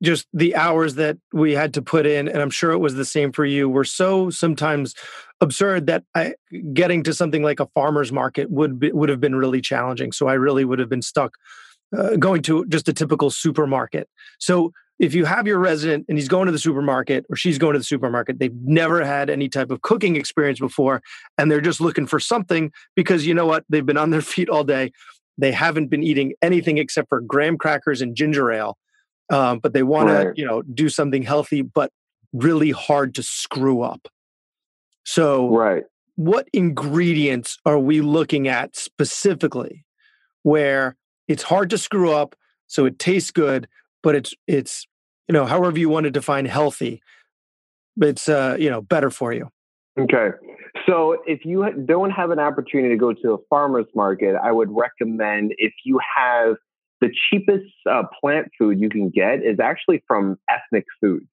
just 0.02 0.26
the 0.32 0.56
hours 0.56 0.94
that 0.94 1.18
we 1.32 1.52
had 1.52 1.74
to 1.74 1.82
put 1.82 2.06
in, 2.06 2.26
and 2.26 2.38
I'm 2.40 2.50
sure 2.50 2.70
it 2.70 2.78
was 2.78 2.94
the 2.94 3.04
same 3.04 3.32
for 3.32 3.44
you, 3.44 3.68
were 3.68 3.84
so 3.84 4.30
sometimes 4.30 4.94
absurd 5.42 5.86
that 5.88 6.04
I, 6.14 6.34
getting 6.72 7.02
to 7.02 7.12
something 7.12 7.42
like 7.42 7.60
a 7.60 7.66
farmer's 7.74 8.10
market 8.10 8.50
would 8.50 8.80
be, 8.80 8.92
would 8.92 9.10
have 9.10 9.20
been 9.20 9.34
really 9.34 9.60
challenging. 9.60 10.12
So 10.12 10.26
I 10.26 10.34
really 10.34 10.64
would 10.64 10.78
have 10.78 10.88
been 10.88 11.02
stuck 11.02 11.34
uh, 11.96 12.16
going 12.16 12.40
to 12.42 12.64
just 12.66 12.88
a 12.88 12.92
typical 12.92 13.30
supermarket. 13.30 14.08
So 14.38 14.72
if 15.00 15.14
you 15.14 15.24
have 15.24 15.46
your 15.46 15.58
resident 15.58 16.04
and 16.08 16.18
he's 16.18 16.28
going 16.28 16.44
to 16.44 16.52
the 16.52 16.58
supermarket 16.58 17.24
or 17.30 17.34
she's 17.34 17.56
going 17.56 17.72
to 17.72 17.78
the 17.78 17.84
supermarket, 17.84 18.38
they've 18.38 18.54
never 18.54 19.02
had 19.02 19.30
any 19.30 19.48
type 19.48 19.70
of 19.70 19.80
cooking 19.80 20.14
experience 20.14 20.60
before, 20.60 21.02
and 21.38 21.50
they're 21.50 21.62
just 21.62 21.80
looking 21.80 22.06
for 22.06 22.20
something 22.20 22.70
because 22.94 23.26
you 23.26 23.32
know 23.32 23.46
what? 23.46 23.64
They've 23.70 23.84
been 23.84 23.96
on 23.96 24.10
their 24.10 24.20
feet 24.20 24.50
all 24.50 24.62
day. 24.62 24.92
They 25.38 25.52
haven't 25.52 25.86
been 25.86 26.02
eating 26.02 26.34
anything 26.42 26.76
except 26.76 27.08
for 27.08 27.22
graham 27.22 27.56
crackers 27.56 28.02
and 28.02 28.14
ginger 28.14 28.52
ale, 28.52 28.76
um, 29.30 29.58
but 29.58 29.72
they 29.72 29.82
want 29.82 30.10
right. 30.10 30.24
to, 30.24 30.32
you 30.36 30.46
know, 30.46 30.60
do 30.60 30.90
something 30.90 31.22
healthy, 31.22 31.62
but 31.62 31.90
really 32.34 32.70
hard 32.70 33.14
to 33.14 33.22
screw 33.22 33.80
up. 33.80 34.06
So, 35.04 35.48
right. 35.48 35.84
what 36.16 36.46
ingredients 36.52 37.56
are 37.64 37.78
we 37.78 38.02
looking 38.02 38.48
at 38.48 38.76
specifically 38.76 39.86
where 40.42 40.94
it's 41.26 41.42
hard 41.42 41.70
to 41.70 41.78
screw 41.78 42.12
up, 42.12 42.36
so 42.66 42.84
it 42.84 42.98
tastes 42.98 43.30
good, 43.30 43.66
but 44.02 44.14
it's 44.14 44.34
it's 44.46 44.86
you 45.30 45.32
know 45.32 45.46
however 45.46 45.78
you 45.78 45.88
want 45.88 46.04
to 46.04 46.10
define 46.10 46.44
healthy, 46.44 47.00
it's 48.00 48.28
uh 48.28 48.56
you 48.58 48.68
know 48.68 48.82
better 48.82 49.10
for 49.10 49.32
you. 49.32 49.48
Okay. 49.96 50.30
So 50.88 51.18
if 51.24 51.44
you 51.44 51.64
don't 51.86 52.10
have 52.10 52.30
an 52.32 52.40
opportunity 52.40 52.88
to 52.88 52.98
go 52.98 53.12
to 53.12 53.34
a 53.34 53.38
farmer's 53.48 53.86
market, 53.94 54.34
I 54.34 54.50
would 54.50 54.70
recommend 54.72 55.52
if 55.58 55.72
you 55.84 56.00
have 56.16 56.56
the 57.00 57.10
cheapest 57.30 57.72
uh, 57.88 58.02
plant 58.20 58.48
food 58.58 58.80
you 58.80 58.88
can 58.88 59.08
get 59.08 59.44
is 59.44 59.60
actually 59.60 60.02
from 60.08 60.36
ethnic 60.48 60.84
foods 61.00 61.26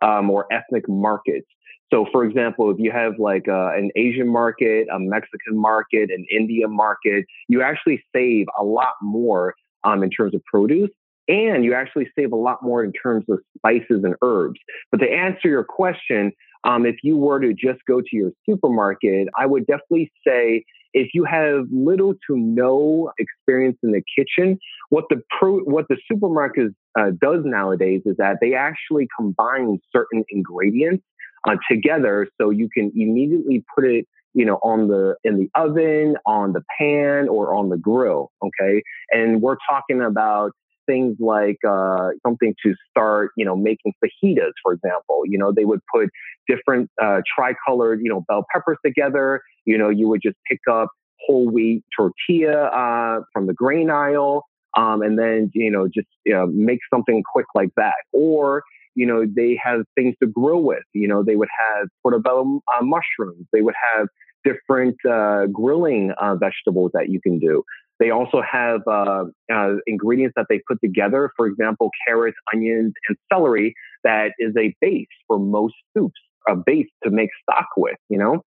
um, 0.00 0.30
or 0.30 0.46
ethnic 0.52 0.88
markets. 0.88 1.48
So, 1.92 2.06
for 2.12 2.24
example, 2.24 2.70
if 2.70 2.76
you 2.78 2.92
have 2.92 3.14
like 3.18 3.48
uh, 3.48 3.72
an 3.74 3.90
Asian 3.96 4.28
market, 4.28 4.86
a 4.94 5.00
Mexican 5.00 5.56
market, 5.56 6.10
an 6.10 6.24
Indian 6.30 6.70
market, 6.70 7.24
you 7.48 7.62
actually 7.62 8.00
save 8.14 8.46
a 8.56 8.62
lot 8.62 8.94
more 9.02 9.54
um, 9.82 10.04
in 10.04 10.10
terms 10.10 10.36
of 10.36 10.44
produce 10.44 10.90
and 11.30 11.64
you 11.64 11.74
actually 11.74 12.08
save 12.18 12.32
a 12.32 12.36
lot 12.36 12.62
more 12.62 12.82
in 12.82 12.92
terms 12.92 13.24
of 13.28 13.38
spices 13.56 14.02
and 14.02 14.14
herbs. 14.22 14.58
But 14.90 14.98
to 14.98 15.08
answer 15.08 15.48
your 15.48 15.64
question, 15.64 16.32
um, 16.64 16.84
if 16.84 16.96
you 17.02 17.16
were 17.16 17.40
to 17.40 17.54
just 17.54 17.80
go 17.86 18.00
to 18.00 18.08
your 18.12 18.32
supermarket, 18.48 19.28
I 19.38 19.46
would 19.46 19.66
definitely 19.66 20.10
say 20.26 20.64
if 20.92 21.10
you 21.14 21.24
have 21.24 21.66
little 21.72 22.14
to 22.14 22.36
no 22.36 23.12
experience 23.18 23.78
in 23.84 23.92
the 23.92 24.02
kitchen, 24.18 24.58
what 24.88 25.04
the 25.08 25.22
pro, 25.38 25.60
what 25.60 25.86
the 25.88 25.96
supermarket 26.10 26.72
uh, 26.98 27.12
does 27.20 27.44
nowadays 27.44 28.02
is 28.04 28.16
that 28.18 28.38
they 28.40 28.54
actually 28.54 29.06
combine 29.16 29.78
certain 29.94 30.24
ingredients 30.30 31.04
uh, 31.48 31.54
together, 31.70 32.26
so 32.40 32.50
you 32.50 32.68
can 32.68 32.90
immediately 32.96 33.64
put 33.74 33.84
it 33.86 34.06
you 34.32 34.44
know, 34.44 34.60
on 34.62 34.88
the 34.88 35.16
in 35.24 35.38
the 35.38 35.48
oven, 35.56 36.16
on 36.26 36.52
the 36.52 36.62
pan, 36.78 37.28
or 37.28 37.54
on 37.54 37.68
the 37.68 37.76
grill. 37.76 38.30
Okay, 38.42 38.82
and 39.10 39.42
we're 39.42 39.56
talking 39.68 40.02
about 40.02 40.52
things 40.90 41.16
like 41.20 41.58
uh, 41.68 42.08
something 42.26 42.54
to 42.64 42.74
start, 42.90 43.30
you 43.36 43.44
know, 43.44 43.54
making 43.54 43.92
fajitas, 44.02 44.52
for 44.62 44.72
example. 44.72 45.22
You 45.24 45.38
know, 45.38 45.52
they 45.52 45.64
would 45.64 45.80
put 45.94 46.08
different 46.48 46.90
uh, 47.00 47.20
tricolored, 47.36 48.00
you 48.02 48.10
know, 48.10 48.24
bell 48.26 48.44
peppers 48.52 48.78
together. 48.84 49.40
You 49.64 49.78
know, 49.78 49.88
you 49.88 50.08
would 50.08 50.20
just 50.22 50.36
pick 50.50 50.60
up 50.70 50.88
whole 51.26 51.48
wheat 51.48 51.84
tortilla 51.96 52.64
uh, 52.66 53.20
from 53.32 53.46
the 53.46 53.54
grain 53.54 53.90
aisle, 53.90 54.44
um, 54.76 55.02
and 55.02 55.18
then 55.18 55.50
you 55.54 55.70
know 55.70 55.86
just 55.86 56.08
you 56.24 56.32
know, 56.32 56.46
make 56.46 56.80
something 56.92 57.22
quick 57.32 57.46
like 57.54 57.70
that. 57.76 57.94
Or 58.12 58.62
you 58.94 59.06
know, 59.06 59.24
they 59.24 59.58
have 59.62 59.82
things 59.94 60.16
to 60.22 60.26
grill 60.26 60.62
with. 60.62 60.84
You 60.92 61.08
know, 61.08 61.22
they 61.22 61.36
would 61.36 61.48
have 61.76 61.88
portobello 62.02 62.60
uh, 62.74 62.84
mushrooms. 62.84 63.46
They 63.52 63.62
would 63.62 63.76
have 63.94 64.08
different 64.44 64.96
uh, 65.08 65.46
grilling 65.46 66.12
uh, 66.20 66.34
vegetables 66.36 66.90
that 66.94 67.10
you 67.10 67.20
can 67.20 67.38
do. 67.38 67.62
They 68.00 68.10
also 68.10 68.40
have 68.40 68.80
uh, 68.86 69.24
uh, 69.52 69.74
ingredients 69.86 70.32
that 70.36 70.46
they 70.48 70.60
put 70.66 70.80
together, 70.82 71.30
for 71.36 71.46
example, 71.46 71.90
carrots, 72.08 72.38
onions, 72.52 72.94
and 73.08 73.16
celery, 73.30 73.74
that 74.04 74.32
is 74.38 74.54
a 74.58 74.74
base 74.80 75.06
for 75.28 75.38
most 75.38 75.74
soups, 75.94 76.18
a 76.48 76.56
base 76.56 76.88
to 77.04 77.10
make 77.10 77.28
stock 77.42 77.66
with, 77.76 77.98
you 78.08 78.18
know? 78.18 78.42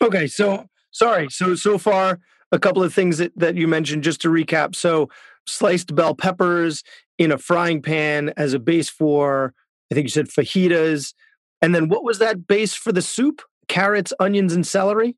Okay, 0.00 0.26
so 0.26 0.64
sorry. 0.92 1.28
So, 1.30 1.54
so 1.54 1.76
far, 1.76 2.20
a 2.50 2.58
couple 2.58 2.82
of 2.82 2.94
things 2.94 3.18
that, 3.18 3.38
that 3.38 3.54
you 3.54 3.68
mentioned, 3.68 4.02
just 4.02 4.22
to 4.22 4.28
recap. 4.28 4.74
So, 4.74 5.10
sliced 5.46 5.94
bell 5.94 6.14
peppers 6.14 6.82
in 7.18 7.30
a 7.30 7.38
frying 7.38 7.82
pan 7.82 8.32
as 8.36 8.54
a 8.54 8.58
base 8.58 8.88
for, 8.88 9.52
I 9.90 9.94
think 9.94 10.06
you 10.06 10.10
said 10.10 10.28
fajitas. 10.28 11.12
And 11.60 11.74
then 11.74 11.88
what 11.88 12.02
was 12.02 12.18
that 12.18 12.46
base 12.46 12.74
for 12.74 12.92
the 12.92 13.02
soup? 13.02 13.42
Carrots, 13.68 14.12
onions, 14.18 14.54
and 14.54 14.66
celery? 14.66 15.16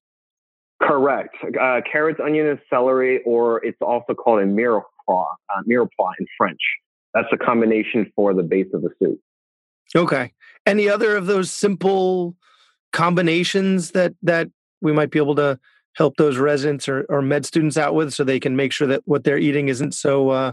Correct. 0.81 1.37
Uh, 1.61 1.81
carrots, 1.91 2.21
onion, 2.23 2.47
and 2.47 2.61
celery, 2.71 3.21
or 3.25 3.65
it's 3.65 3.79
also 3.81 4.15
called 4.15 4.41
a 4.41 4.47
mirepoix, 4.47 4.83
uh, 5.09 5.63
mirepoix 5.69 6.13
in 6.21 6.27
French. 6.37 6.61
That's 7.15 7.29
a 7.33 7.37
combination 7.37 8.13
for 8.15 8.33
the 8.33 8.43
base 8.43 8.69
of 8.73 8.83
the 8.83 8.91
soup. 9.03 9.19
Okay. 9.97 10.33
Any 10.67 10.89
other 10.89 11.17
of 11.17 11.27
those 11.27 11.51
simple 11.51 12.37
combinations 12.93 13.93
that 13.93 14.15
that 14.23 14.49
we 14.81 14.93
might 14.93 15.11
be 15.11 15.19
able 15.19 15.35
to 15.37 15.59
help 15.95 16.17
those 16.17 16.37
residents 16.39 16.89
or, 16.89 17.05
or 17.09 17.21
med 17.23 17.45
students 17.45 17.77
out 17.77 17.95
with, 17.95 18.13
so 18.13 18.23
they 18.23 18.39
can 18.39 18.55
make 18.55 18.73
sure 18.73 18.87
that 18.87 19.03
what 19.05 19.25
they're 19.25 19.39
eating 19.39 19.69
isn't 19.69 19.93
so 19.93 20.29
uh, 20.29 20.53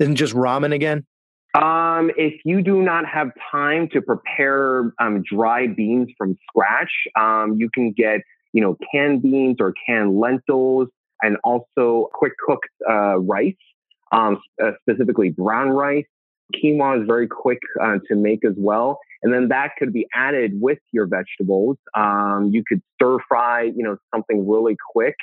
isn't 0.00 0.16
just 0.16 0.34
ramen 0.34 0.74
again? 0.74 1.06
Um, 1.54 2.10
if 2.16 2.40
you 2.44 2.62
do 2.62 2.82
not 2.82 3.06
have 3.06 3.30
time 3.52 3.88
to 3.92 4.02
prepare 4.02 4.92
um, 4.98 5.22
dry 5.22 5.68
beans 5.68 6.08
from 6.18 6.36
scratch, 6.48 6.90
um, 7.16 7.54
you 7.56 7.70
can 7.72 7.92
get 7.92 8.22
you 8.54 8.62
know, 8.62 8.78
canned 8.90 9.20
beans 9.20 9.56
or 9.60 9.74
canned 9.86 10.18
lentils, 10.18 10.88
and 11.20 11.36
also 11.44 12.08
quick 12.14 12.32
cooked 12.38 12.68
uh, 12.88 13.18
rice, 13.18 13.54
um, 14.12 14.40
uh, 14.62 14.70
specifically 14.80 15.30
brown 15.30 15.70
rice. 15.70 16.06
Quinoa 16.54 17.02
is 17.02 17.06
very 17.06 17.26
quick 17.26 17.58
uh, 17.82 17.98
to 18.08 18.14
make 18.14 18.44
as 18.44 18.54
well. 18.56 19.00
And 19.22 19.32
then 19.32 19.48
that 19.48 19.72
could 19.78 19.92
be 19.92 20.06
added 20.14 20.52
with 20.60 20.78
your 20.92 21.06
vegetables. 21.06 21.78
Um, 21.96 22.50
you 22.52 22.62
could 22.66 22.82
stir 22.94 23.18
fry, 23.26 23.62
you 23.62 23.82
know, 23.82 23.96
something 24.14 24.48
really 24.48 24.76
quick. 24.92 25.16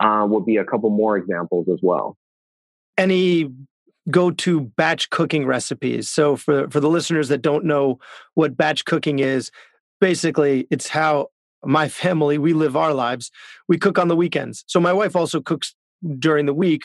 Uh, 0.00 0.24
would 0.30 0.46
be 0.46 0.56
a 0.56 0.64
couple 0.64 0.90
more 0.90 1.16
examples 1.16 1.66
as 1.68 1.80
well. 1.82 2.16
Any 2.96 3.52
go-to 4.08 4.60
batch 4.60 5.10
cooking 5.10 5.44
recipes? 5.44 6.08
So 6.08 6.36
for 6.36 6.70
for 6.70 6.78
the 6.78 6.88
listeners 6.88 7.28
that 7.28 7.42
don't 7.42 7.64
know 7.64 7.98
what 8.34 8.56
batch 8.56 8.84
cooking 8.84 9.18
is, 9.18 9.50
basically 10.00 10.68
it's 10.70 10.86
how 10.86 11.30
my 11.64 11.88
family, 11.88 12.38
we 12.38 12.52
live 12.52 12.76
our 12.76 12.94
lives. 12.94 13.30
We 13.68 13.78
cook 13.78 13.98
on 13.98 14.08
the 14.08 14.16
weekends. 14.16 14.64
So 14.66 14.80
my 14.80 14.92
wife 14.92 15.16
also 15.16 15.40
cooks 15.40 15.74
during 16.18 16.46
the 16.46 16.54
week, 16.54 16.82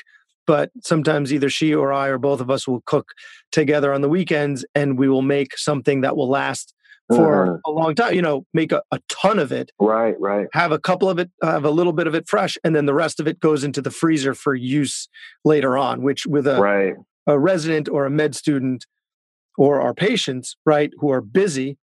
but 0.47 0.71
sometimes 0.81 1.31
either 1.31 1.49
she 1.49 1.73
or 1.73 1.93
I 1.93 2.07
or 2.07 2.17
both 2.17 2.41
of 2.41 2.49
us 2.49 2.67
will 2.67 2.81
cook 2.85 3.09
together 3.51 3.93
on 3.93 4.01
the 4.01 4.09
weekends 4.09 4.65
and 4.73 4.97
we 4.97 5.07
will 5.07 5.21
make 5.21 5.57
something 5.57 6.01
that 6.01 6.17
will 6.17 6.29
last 6.29 6.73
for 7.09 7.55
uh, 7.55 7.57
a 7.65 7.71
long 7.71 7.95
time, 7.95 8.13
you 8.13 8.21
know, 8.21 8.45
make 8.53 8.71
a, 8.71 8.81
a, 8.91 8.99
ton 9.09 9.37
of 9.37 9.51
it. 9.51 9.71
Right, 9.79 10.15
right. 10.19 10.47
Have 10.53 10.71
a 10.71 10.79
couple 10.79 11.09
of 11.09 11.19
it, 11.19 11.29
have 11.41 11.65
a 11.65 11.69
little 11.69 11.93
bit 11.93 12.07
of 12.07 12.15
it 12.15 12.27
fresh, 12.27 12.57
and 12.63 12.75
then 12.75 12.85
the 12.85 12.93
rest 12.93 13.19
of 13.19 13.27
it 13.27 13.39
goes 13.39 13.63
into 13.63 13.81
the 13.81 13.91
freezer 13.91 14.33
for 14.33 14.55
use 14.55 15.09
later 15.43 15.77
on, 15.77 16.01
which 16.01 16.25
with 16.25 16.47
a, 16.47 16.59
right. 16.59 16.93
a 17.27 17.37
resident 17.37 17.89
or 17.89 18.05
a 18.05 18.09
med 18.09 18.35
student 18.35 18.85
or 19.57 19.81
our 19.81 19.93
patients, 19.93 20.55
right, 20.65 20.91
who 20.99 21.11
are 21.11 21.21
busy 21.21 21.77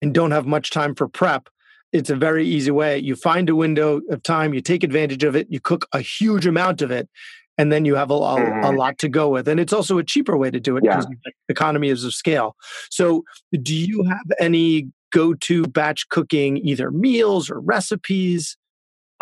and 0.00 0.14
don't 0.14 0.30
have 0.30 0.46
much 0.46 0.70
time 0.70 0.94
for 0.94 1.08
prep, 1.08 1.48
it's 1.94 2.10
a 2.10 2.16
very 2.16 2.44
easy 2.44 2.72
way. 2.72 2.98
You 2.98 3.14
find 3.14 3.48
a 3.48 3.54
window 3.54 4.00
of 4.10 4.22
time, 4.24 4.52
you 4.52 4.60
take 4.60 4.82
advantage 4.82 5.22
of 5.22 5.36
it, 5.36 5.46
you 5.48 5.60
cook 5.60 5.86
a 5.92 6.00
huge 6.00 6.44
amount 6.44 6.82
of 6.82 6.90
it, 6.90 7.08
and 7.56 7.70
then 7.70 7.84
you 7.84 7.94
have 7.94 8.10
a, 8.10 8.14
a, 8.14 8.34
a 8.34 8.40
mm-hmm. 8.40 8.76
lot 8.76 8.98
to 8.98 9.08
go 9.08 9.28
with. 9.28 9.46
And 9.46 9.60
it's 9.60 9.72
also 9.72 9.96
a 9.98 10.04
cheaper 10.04 10.36
way 10.36 10.50
to 10.50 10.58
do 10.58 10.76
it 10.76 10.82
because 10.82 11.06
yeah. 11.08 11.32
economies 11.48 12.02
of 12.02 12.12
scale. 12.12 12.56
So, 12.90 13.22
do 13.62 13.72
you 13.72 14.02
have 14.02 14.26
any 14.40 14.90
go-to 15.12 15.62
batch 15.62 16.08
cooking, 16.08 16.56
either 16.58 16.90
meals 16.90 17.48
or 17.48 17.60
recipes? 17.60 18.56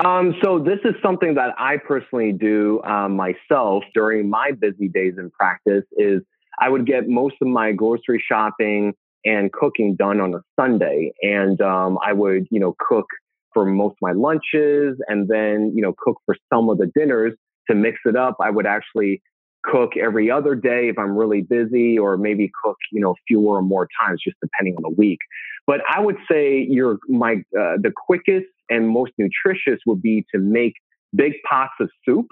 Um, 0.03 0.35
so 0.43 0.59
this 0.59 0.79
is 0.87 0.95
something 1.03 1.35
that 1.35 1.55
I 1.59 1.77
personally 1.77 2.33
do 2.33 2.83
um, 2.85 3.15
myself 3.15 3.85
during 3.95 4.31
my 4.31 4.53
busy 4.59 4.89
days 4.89 5.15
in 5.19 5.31
practice. 5.31 5.85
Is 5.99 6.23
I 6.59 6.71
would 6.71 6.87
get 6.87 7.07
most 7.07 7.35
of 7.43 7.49
my 7.49 7.73
grocery 7.73 8.25
shopping 8.27 8.95
and 9.25 9.53
cooking 9.53 9.97
done 9.97 10.21
on 10.21 10.35
a 10.35 10.41
Sunday. 10.59 11.13
And 11.23 11.61
um, 11.61 11.99
I 12.05 12.13
would, 12.13 12.47
you 12.51 12.61
know, 12.61 12.75
cook 12.79 13.07
for 13.53 13.65
most 13.65 13.93
of 13.93 13.99
my 14.03 14.13
lunches 14.13 14.97
and 15.09 15.29
then, 15.29 15.73
you 15.75 15.83
know, 15.83 15.95
cook 15.99 16.17
for 16.27 16.37
some 16.53 16.69
of 16.71 16.79
the 16.79 16.91
dinners 16.95 17.35
to 17.69 17.77
mix 17.77 17.99
it 18.05 18.17
up. 18.17 18.37
I 18.41 18.51
would 18.51 18.67
actually 18.67 19.23
cook 19.65 19.97
every 19.97 20.31
other 20.31 20.55
day 20.55 20.89
if 20.89 20.99
I'm 20.99 21.17
really 21.17 21.43
busy 21.43 21.99
or 21.99 22.17
maybe 22.17 22.51
cook, 22.65 22.77
you 22.91 23.01
know, 23.01 23.15
fewer 23.29 23.59
or 23.59 23.63
more 23.63 23.89
times 24.01 24.21
just 24.25 24.37
depending 24.43 24.75
on 24.77 24.83
the 24.83 24.95
week. 24.97 25.19
But 25.67 25.81
I 25.89 26.01
would 26.01 26.17
say 26.31 26.67
your 26.69 26.99
my 27.09 27.35
uh, 27.57 27.79
the 27.81 27.93
quickest 27.95 28.47
and 28.69 28.89
most 28.89 29.13
nutritious 29.19 29.81
would 29.87 30.03
be 30.03 30.25
to 30.35 30.41
make 30.41 30.75
big 31.15 31.35
pots 31.49 31.75
of 31.81 31.91
soup, 32.05 32.27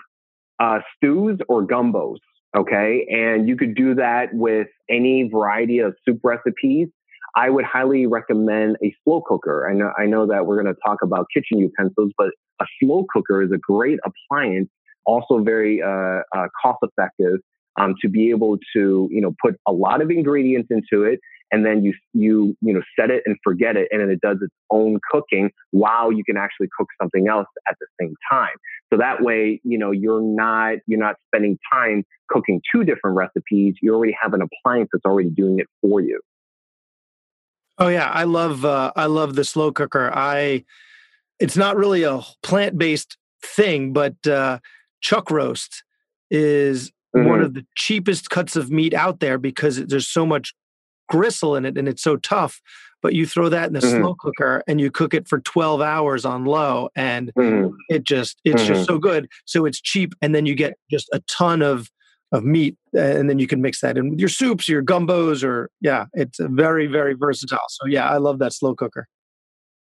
uh, 0.59 0.80
stews 0.97 1.38
or 1.49 1.64
gumbos. 1.66 2.16
Okay. 2.57 3.07
And 3.11 3.49
you 3.49 3.57
could 3.57 3.75
do 3.75 3.95
that 3.95 4.33
with 4.33 4.69
any 4.88 5.28
variety 5.28 5.78
of 5.78 5.95
soup 6.04 6.21
recipes. 6.25 6.88
I 7.37 7.49
would 7.49 7.64
highly 7.64 8.07
recommend 8.07 8.76
a 8.83 8.92
slow 9.04 9.23
cooker. 9.25 9.69
I 9.71 9.75
know, 9.75 9.92
I 9.97 10.07
know 10.07 10.26
that 10.26 10.47
we're 10.47 10.61
going 10.61 10.75
to 10.75 10.80
talk 10.85 10.99
about 11.02 11.26
kitchen 11.33 11.59
utensils, 11.59 12.12
but 12.19 12.30
a 12.61 12.66
slow 12.83 13.07
cooker 13.12 13.42
is 13.42 13.52
a 13.52 13.59
great 13.59 14.00
appliance, 14.04 14.69
also 15.07 15.38
very 15.38 15.80
uh, 15.80 16.23
uh, 16.37 16.49
cost 16.61 16.78
effective 16.83 17.38
um, 17.78 17.95
to 18.02 18.09
be 18.09 18.30
able 18.30 18.59
to, 18.75 19.09
you 19.12 19.21
know, 19.21 19.33
put 19.40 19.54
a 19.69 19.73
lot 19.73 20.02
of 20.02 20.11
ingredients 20.11 20.71
into 20.71 21.04
it 21.04 21.21
and 21.52 21.64
then 21.64 21.83
you 21.83 21.95
you 22.12 22.57
you 22.61 22.73
know 22.73 22.83
set 22.99 23.11
it 23.11 23.23
and 23.26 23.37
forget 23.42 23.76
it 23.76 23.88
and 23.90 24.00
then 24.00 24.11
it 24.11 24.21
does 24.21 24.38
its 24.40 24.54
own 24.71 24.99
cooking 25.11 25.50
while 25.71 26.12
you 26.12 26.25
can 26.25 26.37
actually 26.37 26.69
cook 26.76 26.88
something 27.00 27.28
else 27.28 27.47
at 27.69 27.76
the 27.80 27.87
same 28.00 28.14
time. 28.30 28.54
So 28.92 28.99
that 28.99 29.23
way 29.23 29.61
you 29.64 29.78
know 29.78 29.90
you're 29.90 30.23
not 30.23 30.78
you're 30.87 31.00
not 31.00 31.16
spending 31.26 31.59
time 31.73 32.04
cooking 32.28 32.61
two 32.73 32.85
different 32.85 33.16
recipes. 33.16 33.75
You 33.83 33.95
already 33.95 34.16
have 34.21 34.35
an 34.35 34.40
appliance 34.42 34.90
that's 34.92 35.04
already 35.04 35.30
doing 35.30 35.59
it 35.59 35.66
for 35.80 36.00
you. 36.00 36.21
Oh 37.78 37.88
yeah. 37.88 38.11
I 38.11 38.25
love 38.25 38.64
uh, 38.64 38.92
i 38.97 39.07
love 39.07 39.35
the 39.35 39.45
slow 39.45 39.73
cooker. 39.73 40.11
I 40.14 40.64
it's 41.38 41.57
not 41.57 41.76
really 41.76 42.02
a 42.02 42.21
plant-based 42.42 43.16
thing 43.42 43.92
but 43.92 44.26
uh, 44.26 44.59
chuck 45.00 45.30
roast 45.30 45.83
is 46.30 46.92
mm-hmm. 47.16 47.28
one 47.28 47.40
of 47.40 47.54
the 47.54 47.64
cheapest 47.75 48.30
cuts 48.30 48.57
of 48.57 48.71
meat 48.71 48.95
out 48.95 49.21
there 49.21 49.38
because 49.38 49.85
there's 49.87 50.09
so 50.09 50.26
much 50.26 50.54
gristle 51.11 51.57
in 51.57 51.67
it 51.67 51.76
and 51.76 51.88
it's 51.88 52.02
so 52.02 52.17
tough 52.17 52.61
but 53.02 53.14
you 53.14 53.26
throw 53.26 53.49
that 53.49 53.67
in 53.67 53.73
the 53.73 53.81
mm-hmm. 53.81 54.02
slow 54.02 54.14
cooker 54.14 54.62
and 54.67 54.81
you 54.81 54.90
cook 54.90 55.14
it 55.14 55.26
for 55.26 55.40
12 55.40 55.81
hours 55.81 56.25
on 56.25 56.45
low 56.45 56.88
and 56.95 57.33
mm-hmm. 57.37 57.75
it 57.88 58.05
just 58.05 58.40
it's 58.45 58.62
mm-hmm. 58.62 58.75
just 58.75 58.87
so 58.87 58.99
good 58.99 59.29
so 59.45 59.64
it's 59.64 59.81
cheap 59.81 60.14
and 60.23 60.35
then 60.35 60.47
you 60.47 60.55
get 60.55 60.75
just 60.90 61.09
a 61.12 61.21
ton 61.29 61.62
of 61.62 61.90
of 62.33 62.45
meat 62.45 62.76
and 62.93 63.29
then 63.29 63.40
you 63.40 63.47
can 63.49 63.61
mix 63.61 63.81
that 63.81 63.99
in 63.99 64.11
with 64.11 64.21
your 64.21 64.29
soups 64.29 64.69
your 64.69 64.83
gumbos 64.83 65.43
or 65.43 65.69
yeah 65.81 66.07
it's 66.12 66.38
very 66.40 66.87
very 66.87 67.14
versatile 67.14 67.59
so 67.69 67.87
yeah 67.87 68.09
i 68.09 68.19
love 68.19 68.38
that 68.38 68.52
slow 68.52 68.75
cooker 68.75 69.09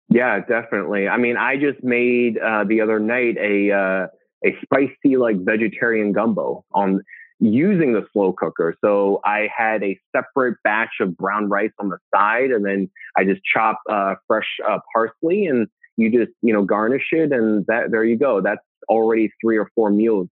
yeah 0.08 0.40
definitely 0.40 1.06
i 1.08 1.16
mean 1.16 1.36
i 1.36 1.56
just 1.56 1.82
made 1.84 2.38
uh, 2.38 2.64
the 2.64 2.80
other 2.80 2.98
night 2.98 3.36
a 3.38 3.70
uh, 3.70 4.06
a 4.44 4.56
spicy 4.62 5.16
like 5.16 5.36
vegetarian 5.44 6.12
gumbo 6.12 6.64
on 6.72 7.00
using 7.40 7.94
the 7.94 8.06
slow 8.12 8.32
cooker. 8.32 8.76
So 8.84 9.20
I 9.24 9.48
had 9.56 9.82
a 9.82 9.98
separate 10.14 10.56
batch 10.62 11.00
of 11.00 11.16
brown 11.16 11.48
rice 11.48 11.72
on 11.80 11.88
the 11.88 11.98
side, 12.14 12.50
and 12.50 12.64
then 12.64 12.90
I 13.16 13.24
just 13.24 13.40
chop 13.42 13.80
uh, 13.90 14.14
fresh 14.26 14.46
uh, 14.68 14.78
parsley, 14.92 15.46
and 15.46 15.66
you 15.96 16.10
just 16.10 16.32
you 16.42 16.52
know 16.52 16.62
garnish 16.62 17.08
it, 17.12 17.32
and 17.32 17.66
that 17.66 17.90
there 17.90 18.04
you 18.04 18.16
go. 18.16 18.40
That's 18.40 18.62
already 18.88 19.32
three 19.42 19.56
or 19.56 19.70
four 19.74 19.90
meals. 19.90 20.28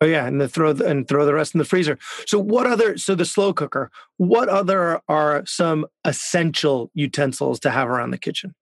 Oh 0.00 0.06
yeah, 0.06 0.26
and 0.26 0.40
the 0.40 0.48
throw 0.48 0.72
the, 0.72 0.86
and 0.86 1.08
throw 1.08 1.24
the 1.24 1.34
rest 1.34 1.54
in 1.54 1.58
the 1.58 1.64
freezer. 1.64 1.98
So 2.26 2.38
what 2.38 2.66
other? 2.66 2.96
So 2.98 3.14
the 3.14 3.24
slow 3.24 3.52
cooker. 3.52 3.90
What 4.16 4.48
other 4.48 5.00
are 5.08 5.42
some 5.46 5.86
essential 6.04 6.90
utensils 6.94 7.58
to 7.60 7.70
have 7.70 7.88
around 7.88 8.10
the 8.10 8.18
kitchen? 8.18 8.54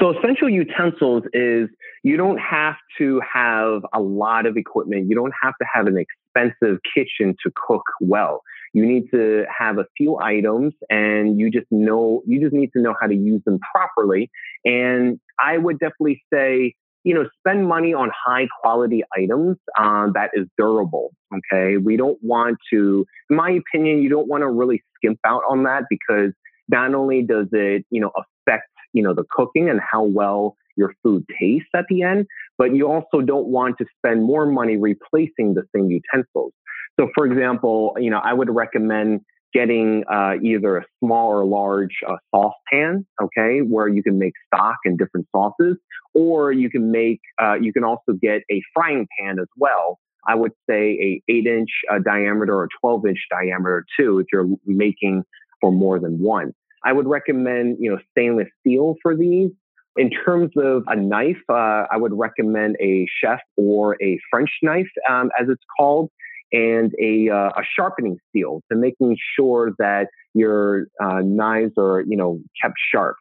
So 0.00 0.16
essential 0.16 0.48
utensils 0.48 1.24
is 1.32 1.68
you 2.04 2.16
don't 2.16 2.38
have 2.38 2.76
to 2.98 3.20
have 3.32 3.82
a 3.92 4.00
lot 4.00 4.46
of 4.46 4.56
equipment. 4.56 5.08
You 5.08 5.16
don't 5.16 5.34
have 5.42 5.54
to 5.60 5.66
have 5.72 5.86
an 5.86 5.96
expensive 6.34 6.78
kitchen 6.94 7.34
to 7.44 7.52
cook 7.54 7.84
well. 8.00 8.42
You 8.74 8.86
need 8.86 9.10
to 9.12 9.44
have 9.56 9.78
a 9.78 9.86
few 9.96 10.18
items 10.18 10.74
and 10.90 11.38
you 11.38 11.50
just 11.50 11.66
know, 11.70 12.22
you 12.26 12.40
just 12.40 12.52
need 12.52 12.70
to 12.74 12.82
know 12.82 12.94
how 13.00 13.06
to 13.06 13.14
use 13.14 13.42
them 13.44 13.58
properly. 13.72 14.30
And 14.64 15.18
I 15.42 15.58
would 15.58 15.78
definitely 15.78 16.22
say, 16.32 16.74
you 17.04 17.14
know, 17.14 17.26
spend 17.38 17.66
money 17.66 17.94
on 17.94 18.10
high 18.14 18.48
quality 18.60 19.02
items 19.16 19.56
uh, 19.78 20.08
that 20.14 20.30
is 20.34 20.46
durable. 20.58 21.12
Okay. 21.34 21.76
We 21.76 21.96
don't 21.96 22.18
want 22.22 22.58
to, 22.72 23.06
in 23.30 23.36
my 23.36 23.50
opinion, 23.50 24.02
you 24.02 24.10
don't 24.10 24.28
want 24.28 24.42
to 24.42 24.48
really 24.48 24.82
skimp 24.96 25.18
out 25.24 25.42
on 25.48 25.62
that 25.64 25.84
because 25.88 26.32
not 26.68 26.94
only 26.94 27.22
does 27.22 27.46
it, 27.52 27.86
you 27.90 28.00
know, 28.00 28.12
affect, 28.16 28.68
you 28.92 29.02
know, 29.02 29.14
the 29.14 29.24
cooking 29.30 29.70
and 29.70 29.80
how 29.80 30.02
well 30.02 30.56
your 30.76 30.92
food 31.02 31.24
tastes 31.40 31.68
at 31.74 31.86
the 31.88 32.02
end, 32.02 32.26
but 32.58 32.74
you 32.74 32.88
also 32.90 33.20
don't 33.24 33.46
want 33.46 33.78
to 33.78 33.86
spend 33.96 34.24
more 34.24 34.44
money 34.44 34.76
replacing 34.76 35.54
the 35.54 35.62
same 35.74 35.88
utensils. 35.90 36.52
So, 36.98 37.08
for 37.14 37.24
example, 37.24 37.94
you 37.98 38.10
know, 38.10 38.20
I 38.22 38.34
would 38.34 38.54
recommend 38.54 39.20
getting 39.54 40.04
uh, 40.12 40.34
either 40.42 40.78
a 40.78 40.84
small 41.02 41.30
or 41.30 41.44
large 41.44 41.94
uh, 42.06 42.16
saucepan, 42.34 43.06
okay, 43.22 43.60
where 43.60 43.88
you 43.88 44.02
can 44.02 44.18
make 44.18 44.34
stock 44.46 44.76
and 44.84 44.98
different 44.98 45.26
sauces, 45.34 45.76
or 46.14 46.52
you 46.52 46.68
can 46.68 46.90
make, 46.90 47.20
uh, 47.40 47.54
you 47.54 47.72
can 47.72 47.84
also 47.84 48.12
get 48.20 48.42
a 48.50 48.60
frying 48.74 49.06
pan 49.18 49.38
as 49.38 49.48
well. 49.56 49.98
I 50.26 50.34
would 50.34 50.52
say 50.68 51.22
a 51.28 51.32
eight 51.32 51.46
inch 51.46 51.70
uh, 51.90 51.98
diameter 52.04 52.54
or 52.54 52.68
12 52.80 53.06
inch 53.06 53.18
diameter 53.30 53.86
too, 53.98 54.18
if 54.18 54.26
you're 54.32 54.48
making 54.66 55.22
for 55.60 55.72
more 55.72 55.98
than 55.98 56.18
one. 56.18 56.52
I 56.84 56.92
would 56.92 57.06
recommend, 57.06 57.78
you 57.80 57.90
know, 57.90 57.98
stainless 58.10 58.48
steel 58.60 58.96
for 59.02 59.16
these. 59.16 59.50
In 59.96 60.10
terms 60.10 60.50
of 60.56 60.84
a 60.86 60.94
knife, 60.94 61.42
uh, 61.48 61.84
I 61.90 61.96
would 61.96 62.12
recommend 62.16 62.76
a 62.80 63.06
chef 63.20 63.40
or 63.56 63.96
a 64.02 64.18
French 64.30 64.50
knife, 64.62 64.88
um, 65.08 65.30
as 65.40 65.48
it's 65.48 65.64
called, 65.76 66.10
and 66.52 66.92
a, 67.00 67.28
uh, 67.28 67.50
a, 67.56 67.62
sharpening 67.76 68.16
steel 68.28 68.62
to 68.70 68.78
making 68.78 69.16
sure 69.36 69.72
that 69.78 70.08
your 70.34 70.86
uh, 71.02 71.20
knives 71.22 71.72
are, 71.76 72.02
you 72.06 72.16
know, 72.16 72.40
kept 72.62 72.76
sharp. 72.92 73.16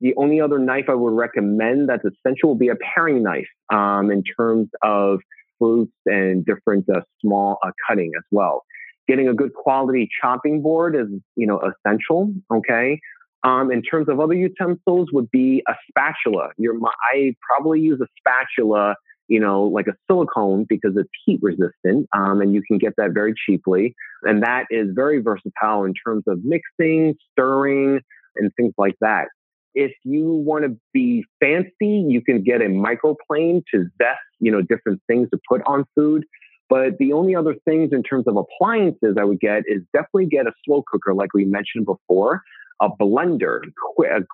The 0.00 0.14
only 0.16 0.40
other 0.40 0.58
knife 0.58 0.86
I 0.88 0.94
would 0.94 1.12
recommend 1.12 1.88
that's 1.88 2.04
essential 2.04 2.50
will 2.50 2.56
be 2.56 2.68
a 2.68 2.76
paring 2.76 3.22
knife 3.22 3.46
um, 3.72 4.10
in 4.10 4.22
terms 4.22 4.68
of 4.82 5.20
fruits 5.58 5.92
and 6.06 6.44
different 6.44 6.86
uh, 6.88 7.00
small 7.20 7.58
uh, 7.64 7.70
cutting 7.88 8.12
as 8.16 8.24
well. 8.30 8.64
Getting 9.08 9.28
a 9.28 9.34
good 9.34 9.54
quality 9.54 10.08
chopping 10.20 10.60
board 10.60 10.96
is, 10.96 11.06
you 11.36 11.46
know, 11.46 11.60
essential. 11.60 12.32
Okay. 12.52 13.00
Um, 13.44 13.70
in 13.70 13.82
terms 13.82 14.08
of 14.08 14.18
other 14.18 14.34
utensils, 14.34 15.08
would 15.12 15.30
be 15.30 15.62
a 15.68 15.74
spatula. 15.88 16.50
Your, 16.56 16.74
I 17.12 17.34
probably 17.48 17.80
use 17.80 18.00
a 18.00 18.06
spatula, 18.18 18.96
you 19.28 19.38
know, 19.38 19.64
like 19.64 19.86
a 19.86 19.94
silicone 20.10 20.66
because 20.68 20.96
it's 20.96 21.10
heat 21.24 21.38
resistant, 21.42 22.08
um, 22.16 22.40
and 22.40 22.54
you 22.54 22.62
can 22.66 22.78
get 22.78 22.94
that 22.96 23.10
very 23.12 23.34
cheaply. 23.46 23.94
And 24.22 24.42
that 24.42 24.64
is 24.70 24.88
very 24.94 25.20
versatile 25.20 25.84
in 25.84 25.94
terms 25.94 26.24
of 26.26 26.40
mixing, 26.44 27.14
stirring, 27.32 28.00
and 28.36 28.50
things 28.56 28.74
like 28.78 28.96
that. 29.00 29.26
If 29.74 29.92
you 30.04 30.32
want 30.32 30.64
to 30.64 30.76
be 30.92 31.24
fancy, 31.38 32.04
you 32.08 32.22
can 32.22 32.42
get 32.42 32.62
a 32.62 32.64
microplane 32.64 33.62
to 33.72 33.84
zest, 33.98 34.18
you 34.40 34.50
know, 34.50 34.62
different 34.62 35.02
things 35.06 35.28
to 35.30 35.38
put 35.48 35.60
on 35.66 35.84
food. 35.94 36.24
But 36.68 36.98
the 36.98 37.12
only 37.12 37.36
other 37.36 37.54
things 37.64 37.90
in 37.92 38.02
terms 38.02 38.24
of 38.26 38.36
appliances 38.36 39.16
I 39.20 39.24
would 39.24 39.38
get 39.38 39.64
is 39.66 39.82
definitely 39.92 40.26
get 40.26 40.46
a 40.46 40.52
slow 40.64 40.82
cooker, 40.90 41.14
like 41.14 41.32
we 41.32 41.44
mentioned 41.44 41.86
before 41.86 42.42
a 42.80 42.88
blender. 42.88 43.60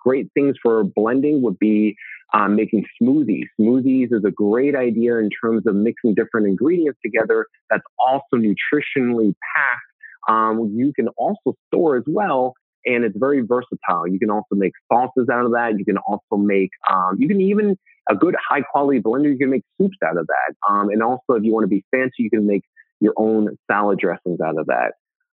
Great 0.05 0.29
things 0.35 0.57
for 0.63 0.85
blending 0.85 1.43
would 1.43 1.59
be 1.59 1.97
um, 2.35 2.57
making 2.57 2.85
smoothies. 3.01 3.45
Smoothies 3.61 4.09
is 4.13 4.25
a 4.25 4.31
great 4.31 4.75
idea 4.75 5.19
in 5.19 5.29
terms 5.31 5.67
of 5.67 5.75
mixing 5.75 6.15
different 6.15 6.47
ingredients 6.47 6.99
together 7.05 7.47
that's 7.71 7.85
also 7.99 8.37
nutritionally 8.37 9.35
packed. 9.55 9.83
Um, 10.29 10.73
you 10.75 10.93
can 10.95 11.09
also 11.09 11.55
store 11.67 11.97
as 11.97 12.05
well, 12.07 12.55
and 12.85 13.05
it's 13.05 13.17
very 13.19 13.41
versatile. 13.41 14.07
You 14.07 14.19
can 14.19 14.31
also 14.31 14.55
make 14.55 14.73
sauces 14.91 15.29
out 15.31 15.45
of 15.45 15.53
that. 15.53 15.79
You 15.79 15.85
can 15.85 15.99
also 15.99 16.37
make, 16.37 16.71
um, 16.91 17.17
you 17.19 17.29
can 17.29 17.41
even, 17.41 17.77
a 18.09 18.15
good 18.15 18.35
high 18.49 18.63
quality 18.63 19.01
blender, 19.01 19.31
you 19.31 19.39
can 19.39 19.51
make 19.51 19.65
soups 19.81 19.99
out 20.05 20.17
of 20.17 20.27
that. 20.27 20.73
Um, 20.73 20.89
and 20.89 21.03
also, 21.03 21.35
if 21.35 21.45
you 21.45 21.53
want 21.53 21.65
to 21.65 21.69
be 21.69 21.85
fancy, 21.91 22.15
you 22.19 22.31
can 22.31 22.47
make 22.47 22.63
your 23.01 23.15
own 23.17 23.57
salad 23.71 23.99
dressings 23.99 24.41
out 24.41 24.59
of 24.59 24.67
that. 24.67 24.93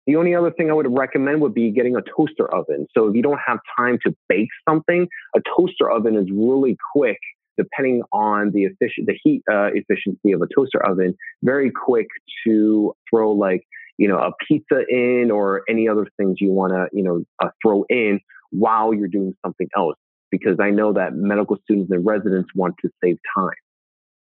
The 0.06 0.16
only 0.16 0.34
other 0.34 0.52
thing 0.52 0.70
I 0.70 0.72
would 0.72 0.86
recommend 0.96 1.40
would 1.40 1.54
be 1.54 1.70
getting 1.70 1.96
a 1.96 2.02
toaster 2.16 2.52
oven. 2.54 2.86
So 2.96 3.08
if 3.08 3.16
you 3.16 3.22
don't 3.22 3.40
have 3.44 3.58
time 3.76 3.98
to 4.06 4.14
bake 4.28 4.48
something, 4.68 5.08
a 5.34 5.40
toaster 5.56 5.90
oven 5.90 6.16
is 6.16 6.28
really 6.32 6.76
quick, 6.94 7.18
depending 7.56 8.02
on 8.12 8.52
the 8.52 8.64
efficient, 8.64 9.08
the 9.08 9.18
heat 9.22 9.42
uh, 9.50 9.70
efficiency 9.74 10.32
of 10.32 10.42
a 10.42 10.46
toaster 10.54 10.84
oven, 10.86 11.16
very 11.42 11.72
quick 11.72 12.06
to 12.46 12.94
throw 13.10 13.32
like, 13.32 13.64
you 13.98 14.06
know, 14.06 14.18
a 14.18 14.30
pizza 14.46 14.84
in 14.88 15.30
or 15.32 15.62
any 15.68 15.88
other 15.88 16.06
things 16.16 16.36
you 16.40 16.50
want 16.50 16.72
to, 16.72 16.86
you 16.92 17.02
know, 17.02 17.24
uh, 17.42 17.48
throw 17.60 17.84
in 17.88 18.20
while 18.50 18.94
you're 18.94 19.08
doing 19.08 19.34
something 19.44 19.68
else. 19.76 19.96
Because 20.30 20.58
I 20.60 20.70
know 20.70 20.92
that 20.92 21.14
medical 21.14 21.56
students 21.64 21.90
and 21.90 22.04
residents 22.04 22.50
want 22.54 22.74
to 22.82 22.90
save 23.02 23.16
time. 23.36 23.54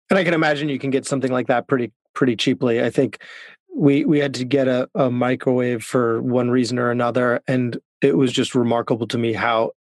And 0.10 0.18
I 0.18 0.24
can 0.24 0.34
imagine 0.34 0.70
you 0.70 0.80
can 0.80 0.90
get 0.90 1.06
something 1.06 1.32
like 1.32 1.48
that 1.48 1.68
pretty 1.68 1.92
pretty 2.14 2.36
cheaply. 2.36 2.82
I 2.82 2.90
think 2.90 3.20
we 3.76 4.06
we 4.06 4.20
had 4.20 4.34
to 4.36 4.46
get 4.46 4.68
a, 4.68 4.90
a 4.96 5.10
microwave 5.10 5.84
for 5.84 6.22
one 6.22 6.50
reason 6.50 6.80
or 6.80 6.92
another 6.92 7.42
and 7.48 7.78
it 8.02 8.18
was 8.18 8.32
just 8.32 8.56
remarkable 8.56 9.08
to 9.08 9.18
me 9.18 9.34
how 9.34 9.72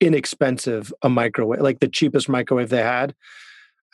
inexpensive 0.00 0.92
a 1.02 1.08
microwave 1.08 1.60
like 1.60 1.80
the 1.80 1.88
cheapest 1.88 2.28
microwave 2.28 2.68
they 2.68 2.82
had 2.82 3.14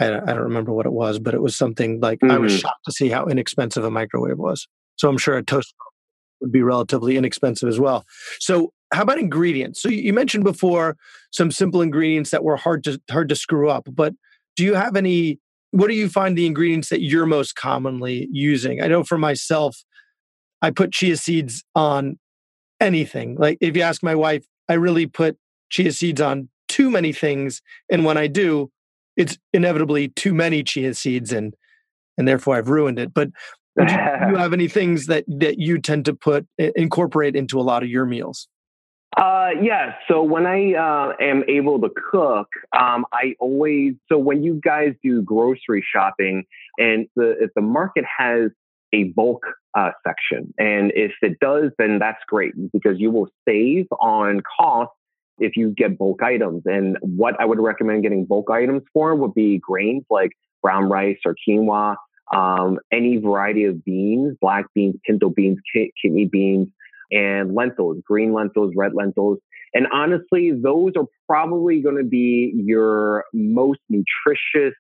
i, 0.01 0.07
I 0.07 0.21
don't 0.21 0.38
remember 0.38 0.73
what 0.73 0.87
it 0.87 0.93
was 0.93 1.19
but 1.19 1.35
it 1.35 1.43
was 1.43 1.57
something 1.57 2.01
like 2.01 2.19
mm-hmm. 2.21 2.33
i 2.33 2.38
was 2.38 2.53
mm-hmm. 2.53 2.61
shocked 2.61 2.85
to 2.87 2.93
see 2.93 3.09
how 3.09 3.27
inexpensive 3.27 3.85
a 3.85 3.91
microwave 3.91 4.38
was 4.38 4.67
so 4.97 5.09
i'm 5.09 5.19
sure 5.19 5.37
a 5.37 5.43
toaster 5.43 5.75
would 6.41 6.53
be 6.53 6.62
relatively 6.62 7.17
inexpensive 7.17 7.69
as 7.69 7.79
well 7.79 8.05
so 8.41 8.73
how 8.93 9.03
about 9.03 9.19
ingredients 9.19 9.81
so 9.81 9.88
you 9.88 10.12
mentioned 10.12 10.45
before 10.45 10.97
some 11.31 11.51
simple 11.51 11.83
ingredients 11.83 12.31
that 12.31 12.43
were 12.43 12.57
hard 12.57 12.83
to 12.85 13.01
hard 13.11 13.29
to 13.29 13.37
screw 13.37 13.69
up 13.69 13.88
but 13.93 14.12
do 14.57 14.65
you 14.65 14.75
have 14.75 14.97
any 14.97 15.38
what 15.73 15.89
do 15.89 15.95
you 15.95 16.09
find 16.09 16.37
the 16.37 16.47
ingredients 16.47 16.91
that 16.91 17.03
you're 17.03 17.27
most 17.27 17.57
commonly 17.57 18.29
using? 18.31 18.83
I 18.83 18.87
know 18.87 19.03
for 19.03 19.19
myself, 19.19 19.77
I 20.61 20.71
put 20.71 20.93
chia 20.93 21.17
seeds 21.17 21.65
on 21.75 22.19
anything. 22.79 23.37
Like 23.39 23.59
if 23.61 23.77
you 23.77 23.83
ask 23.83 24.03
my 24.03 24.15
wife, 24.15 24.45
I 24.69 24.75
really 24.75 25.07
put 25.07 25.37
chia 25.71 25.93
seeds 25.93 26.21
on 26.21 26.49
too 26.69 26.91
many 26.91 27.13
things. 27.13 27.63
And 27.91 28.05
when 28.05 28.19
I 28.19 28.27
do, 28.27 28.71
it's 29.17 29.39
inevitably 29.53 30.09
too 30.09 30.35
many 30.35 30.63
chia 30.63 30.95
seeds 30.95 31.33
and 31.33 31.55
and 32.19 32.29
therefore 32.29 32.57
I've 32.57 32.69
ruined 32.69 32.99
it. 32.99 33.15
But 33.15 33.31
do 33.79 33.85
you 33.85 33.89
have 34.37 34.53
any 34.53 34.69
things 34.69 35.07
that 35.07 35.25
that 35.27 35.59
you 35.59 35.81
tend 35.81 36.05
to 36.05 36.15
put 36.15 36.47
incorporate 36.59 37.35
into 37.35 37.59
a 37.59 37.63
lot 37.63 37.83
of 37.83 37.89
your 37.89 38.05
meals? 38.05 38.47
Uh, 39.16 39.51
yeah. 39.61 39.94
So 40.09 40.22
when 40.22 40.46
I 40.46 40.72
uh, 40.72 41.12
am 41.20 41.44
able 41.46 41.81
to 41.81 41.90
cook, 42.11 42.48
um, 42.79 43.05
I 43.12 43.35
always 43.40 43.94
so 44.11 44.16
when 44.18 44.42
you 44.42 44.61
guys 44.62 44.94
do 45.03 45.22
grocery 45.22 45.85
shopping, 45.94 46.44
and 46.79 47.07
the, 47.14 47.35
if 47.42 47.51
the 47.55 47.61
market 47.61 48.05
has 48.18 48.51
a 48.94 49.05
bulk 49.05 49.42
uh, 49.77 49.90
section, 50.07 50.55
and 50.59 50.92
if 50.94 51.12
it 51.20 51.38
does, 51.40 51.72
then 51.79 51.98
that's 51.98 52.20
great 52.27 52.55
because 52.72 52.98
you 52.98 53.11
will 53.11 53.29
save 53.46 53.87
on 54.01 54.40
cost 54.59 54.90
if 55.38 55.57
you 55.57 55.70
get 55.77 55.98
bulk 55.98 56.22
items. 56.22 56.62
And 56.64 56.96
what 57.03 57.38
I 57.38 57.44
would 57.44 57.59
recommend 57.59 58.03
getting 58.03 58.25
bulk 58.25 58.51
items 58.51 58.83
for 58.94 59.14
would 59.14 59.35
be 59.35 59.59
grains 59.59 60.05
like 60.09 60.31
brown 60.62 60.88
rice 60.88 61.18
or 61.27 61.37
quinoa, 61.46 61.96
um, 62.35 62.79
any 62.90 63.18
variety 63.18 63.64
of 63.64 63.85
beans, 63.85 64.37
black 64.40 64.64
beans, 64.75 64.94
pinto 65.05 65.29
beans, 65.29 65.59
kidney 66.03 66.27
beans, 66.27 66.68
and 67.12 67.55
lentils, 67.55 67.98
green 68.07 68.33
lentils, 68.33 68.72
red 68.77 68.92
lentils. 68.94 69.38
And 69.75 69.87
honestly, 69.92 70.53
those 70.53 70.92
are 70.96 71.07
probably 71.29 71.81
going 71.81 71.96
to 71.96 72.05
be 72.05 72.53
your 72.57 73.25
most 73.33 73.81
nutritious, 73.88 74.75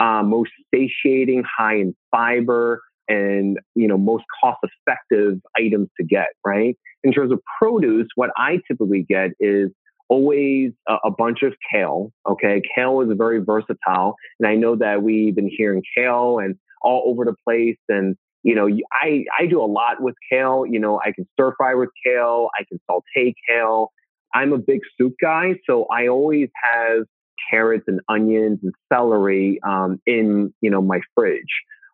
uh, 0.00 0.22
most 0.22 0.50
satiating, 0.74 1.42
high 1.44 1.76
in 1.76 1.94
fiber, 2.10 2.80
and 3.08 3.58
you 3.74 3.88
know 3.88 3.98
most 3.98 4.24
cost 4.42 4.58
effective 4.62 5.40
items 5.56 5.88
to 5.98 6.06
get. 6.06 6.28
Right. 6.46 6.76
In 7.02 7.12
terms 7.12 7.32
of 7.32 7.40
produce, 7.60 8.08
what 8.14 8.30
I 8.36 8.58
typically 8.68 9.04
get 9.08 9.30
is 9.40 9.70
always 10.10 10.72
a, 10.88 10.96
a, 11.04 11.10
bunch 11.10 11.42
of 11.42 11.54
kale. 11.72 12.12
Okay. 12.28 12.60
Kale 12.74 13.00
is 13.00 13.16
very 13.16 13.38
versatile. 13.38 14.16
And 14.38 14.46
I 14.46 14.56
know 14.56 14.76
that 14.76 15.02
we've 15.02 15.34
been 15.34 15.48
hearing 15.48 15.82
kale 15.96 16.40
and 16.40 16.56
all 16.82 17.04
over 17.06 17.24
the 17.24 17.34
place. 17.46 17.78
And, 17.88 18.16
you 18.42 18.54
know, 18.54 18.68
I, 18.92 19.24
I 19.38 19.46
do 19.46 19.62
a 19.62 19.66
lot 19.66 20.00
with 20.00 20.14
kale. 20.30 20.64
You 20.66 20.78
know, 20.78 21.00
I 21.00 21.12
can 21.12 21.26
stir 21.34 21.54
fry 21.56 21.74
with 21.74 21.90
kale. 22.04 22.50
I 22.58 22.64
can 22.64 22.80
saute 22.86 23.34
kale. 23.48 23.92
I'm 24.34 24.52
a 24.52 24.58
big 24.58 24.80
soup 24.96 25.14
guy. 25.20 25.54
So 25.68 25.86
I 25.86 26.08
always 26.08 26.48
have 26.62 27.04
carrots 27.50 27.84
and 27.86 28.00
onions 28.08 28.60
and 28.62 28.72
celery 28.92 29.60
um, 29.66 30.00
in, 30.06 30.52
you 30.60 30.70
know, 30.70 30.80
my 30.80 31.00
fridge. 31.14 31.42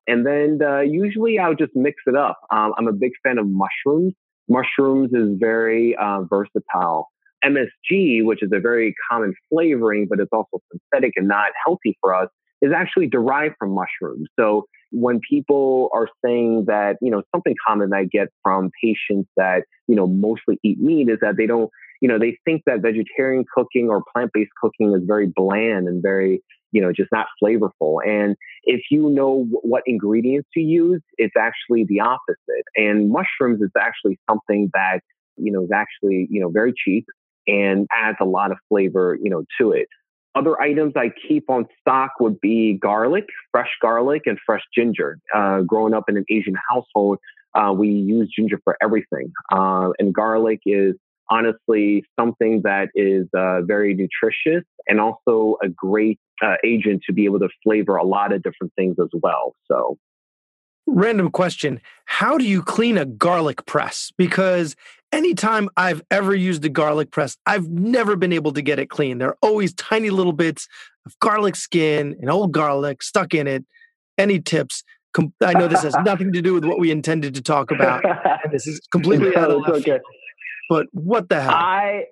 And 0.07 0.25
then 0.25 0.61
uh, 0.63 0.81
usually 0.81 1.39
I'll 1.39 1.55
just 1.55 1.73
mix 1.75 1.97
it 2.07 2.15
up. 2.15 2.39
Um, 2.51 2.75
I'm 2.79 2.87
a 2.87 2.93
big 2.93 3.13
fan 3.23 3.39
of 3.39 3.47
mushrooms. 3.47 4.15
Mushrooms 4.49 5.13
is 5.13 5.37
very 5.39 5.97
uh, 5.97 6.23
versatile. 6.23 7.09
MSG, 7.45 8.25
which 8.25 8.43
is 8.43 8.51
a 8.53 8.61
very 8.61 8.95
common 9.11 9.35
flavoring, 9.51 10.07
but 10.09 10.21
it's 10.21 10.31
also 10.33 10.61
synthetic 10.71 11.13
and 11.17 11.29
not 11.29 11.51
healthy 11.65 11.97
for 12.01 12.15
us, 12.15 12.29
is 12.63 12.73
actually 12.75 13.07
derived 13.07 13.55
from 13.59 13.71
mushrooms. 13.71 14.29
So 14.39 14.67
when 14.93 15.21
people 15.29 15.91
are 15.93 16.09
saying 16.25 16.65
that, 16.67 16.97
you 17.01 17.11
know, 17.11 17.23
something 17.35 17.55
common 17.67 17.93
I 17.93 18.05
get 18.05 18.29
from 18.43 18.71
patients 18.83 19.29
that, 19.37 19.65
you 19.87 19.97
know, 19.97 20.07
mostly 20.07 20.59
eat 20.63 20.81
meat 20.81 21.09
is 21.09 21.19
that 21.21 21.37
they 21.37 21.47
don't, 21.47 21.71
you 22.01 22.09
know, 22.09 22.19
they 22.19 22.39
think 22.45 22.63
that 22.67 22.81
vegetarian 22.81 23.45
cooking 23.55 23.89
or 23.89 24.03
plant 24.13 24.31
based 24.33 24.51
cooking 24.61 24.95
is 24.95 25.03
very 25.07 25.27
bland 25.27 25.89
and 25.89 26.03
very, 26.03 26.43
you 26.73 26.81
know, 26.81 26.93
just 26.93 27.11
not 27.13 27.27
flavorful. 27.43 27.99
And 28.07 28.37
if 28.65 28.83
you 28.91 29.11
know 29.11 29.47
what 29.63 29.83
ingredients 29.87 30.49
to 30.55 30.61
use, 30.61 31.03
it's 31.19 31.35
actually 31.39 31.85
the 31.85 32.01
opposite. 32.01 32.65
And 32.77 33.11
mushrooms 33.11 33.63
is 33.63 33.71
actually 33.79 34.19
something 34.29 34.71
that, 34.75 35.01
you 35.37 35.53
know, 35.53 35.65
is 35.65 35.71
actually, 35.75 36.29
you 36.31 36.41
know, 36.41 36.49
very 36.49 36.73
cheap 36.77 37.07
and 37.47 37.87
adds 37.93 38.19
a 38.21 38.25
lot 38.25 38.51
of 38.51 38.59
flavor, 38.69 39.19
you 39.23 39.31
know, 39.31 39.45
to 39.61 39.73
it. 39.73 39.89
Other 40.37 40.61
items 40.61 40.93
I 40.97 41.11
keep 41.27 41.49
on 41.49 41.67
stock 41.81 42.13
would 42.21 42.39
be 42.41 42.75
garlic, 42.75 43.25
fresh 43.51 43.71
garlic, 43.81 44.23
and 44.27 44.39
fresh 44.45 44.61
ginger. 44.77 45.19
Uh, 45.35 45.63
growing 45.63 45.95
up 45.95 46.05
in 46.09 46.19
an 46.19 46.27
Asian 46.29 46.55
household, 46.69 47.19
uh, 47.55 47.73
we 47.73 47.89
use 47.89 48.31
ginger 48.37 48.61
for 48.63 48.77
everything. 48.83 49.33
Uh, 49.51 49.91
and 49.99 50.15
garlic 50.15 50.61
is 50.67 50.95
honestly 51.31 52.05
something 52.21 52.61
that 52.65 52.89
is 52.95 53.27
uh, 53.35 53.63
very 53.63 53.95
nutritious 53.95 54.65
and 54.87 55.01
also 55.01 55.57
a 55.63 55.69
great 55.69 56.21
uh, 56.45 56.57
agent 56.65 57.03
to 57.07 57.15
be 57.15 57.25
able 57.25 57.39
to 57.39 57.49
flavor 57.65 57.97
a 57.97 58.05
lot 58.05 58.33
of 58.33 58.43
different 58.43 58.73
things 58.77 58.97
as 59.01 59.09
well. 59.23 59.55
So, 59.71 59.97
random 60.87 61.31
question 61.31 61.81
How 62.05 62.39
do 62.39 62.45
you 62.45 62.63
clean 62.63 62.99
a 62.99 63.05
garlic 63.05 63.67
press? 63.67 64.13
Because 64.17 64.77
anytime 65.13 65.69
I've 65.77 66.03
ever 66.11 66.35
used 66.35 66.65
a 66.65 66.69
garlic 66.69 67.11
press, 67.11 67.37
I've 67.47 67.69
never 67.69 68.17
been 68.17 68.33
able 68.33 68.53
to 68.53 68.63
get 68.63 68.79
it 68.79 68.91
clean. 68.91 69.19
There 69.19 69.29
are 69.29 69.39
always 69.43 69.75
tiny 69.75 70.11
little 70.11 70.33
bits 70.33 70.69
of 71.05 71.19
garlic 71.21 71.57
skin 71.57 72.17
and 72.21 72.31
old 72.31 72.53
garlic 72.53 73.03
stuck 73.03 73.35
in 73.35 73.47
it. 73.47 73.65
Any 74.19 74.41
tips? 74.41 74.83
I 75.43 75.53
know 75.55 75.69
this 75.69 75.83
has 75.83 75.97
nothing 76.05 76.33
to 76.33 76.43
do 76.43 76.55
with 76.55 76.65
what 76.65 76.79
we 76.79 76.91
intended 76.91 77.35
to 77.35 77.43
talk 77.43 77.71
about, 77.71 78.05
and 78.05 78.53
this 78.53 78.67
is 78.67 78.81
completely 78.91 79.35
out 79.37 79.51
of 79.51 79.63
left 79.63 79.89
okay. 79.89 80.01
But 80.69 80.87
what 80.93 81.29
the 81.29 81.41
hell? 81.41 81.55
I 81.55 82.05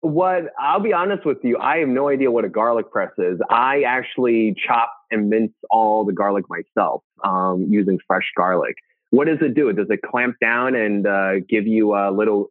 what 0.00 0.44
I'll 0.58 0.80
be 0.80 0.92
honest 0.92 1.24
with 1.24 1.38
you, 1.42 1.58
I 1.58 1.78
have 1.78 1.88
no 1.88 2.08
idea 2.08 2.30
what 2.30 2.44
a 2.44 2.48
garlic 2.48 2.90
press 2.90 3.12
is. 3.18 3.40
I 3.50 3.82
actually 3.82 4.54
chop 4.66 4.92
and 5.10 5.30
mince 5.30 5.52
all 5.70 6.04
the 6.04 6.12
garlic 6.12 6.44
myself 6.48 7.02
um, 7.24 7.66
using 7.68 7.98
fresh 8.06 8.30
garlic 8.36 8.76
what 9.10 9.26
does 9.26 9.38
it 9.40 9.54
do? 9.54 9.72
Does 9.72 9.88
it 9.90 10.02
clamp 10.02 10.36
down 10.40 10.74
and 10.74 11.06
uh, 11.06 11.40
give 11.48 11.66
you 11.66 11.94
a 11.94 12.10
little? 12.10 12.50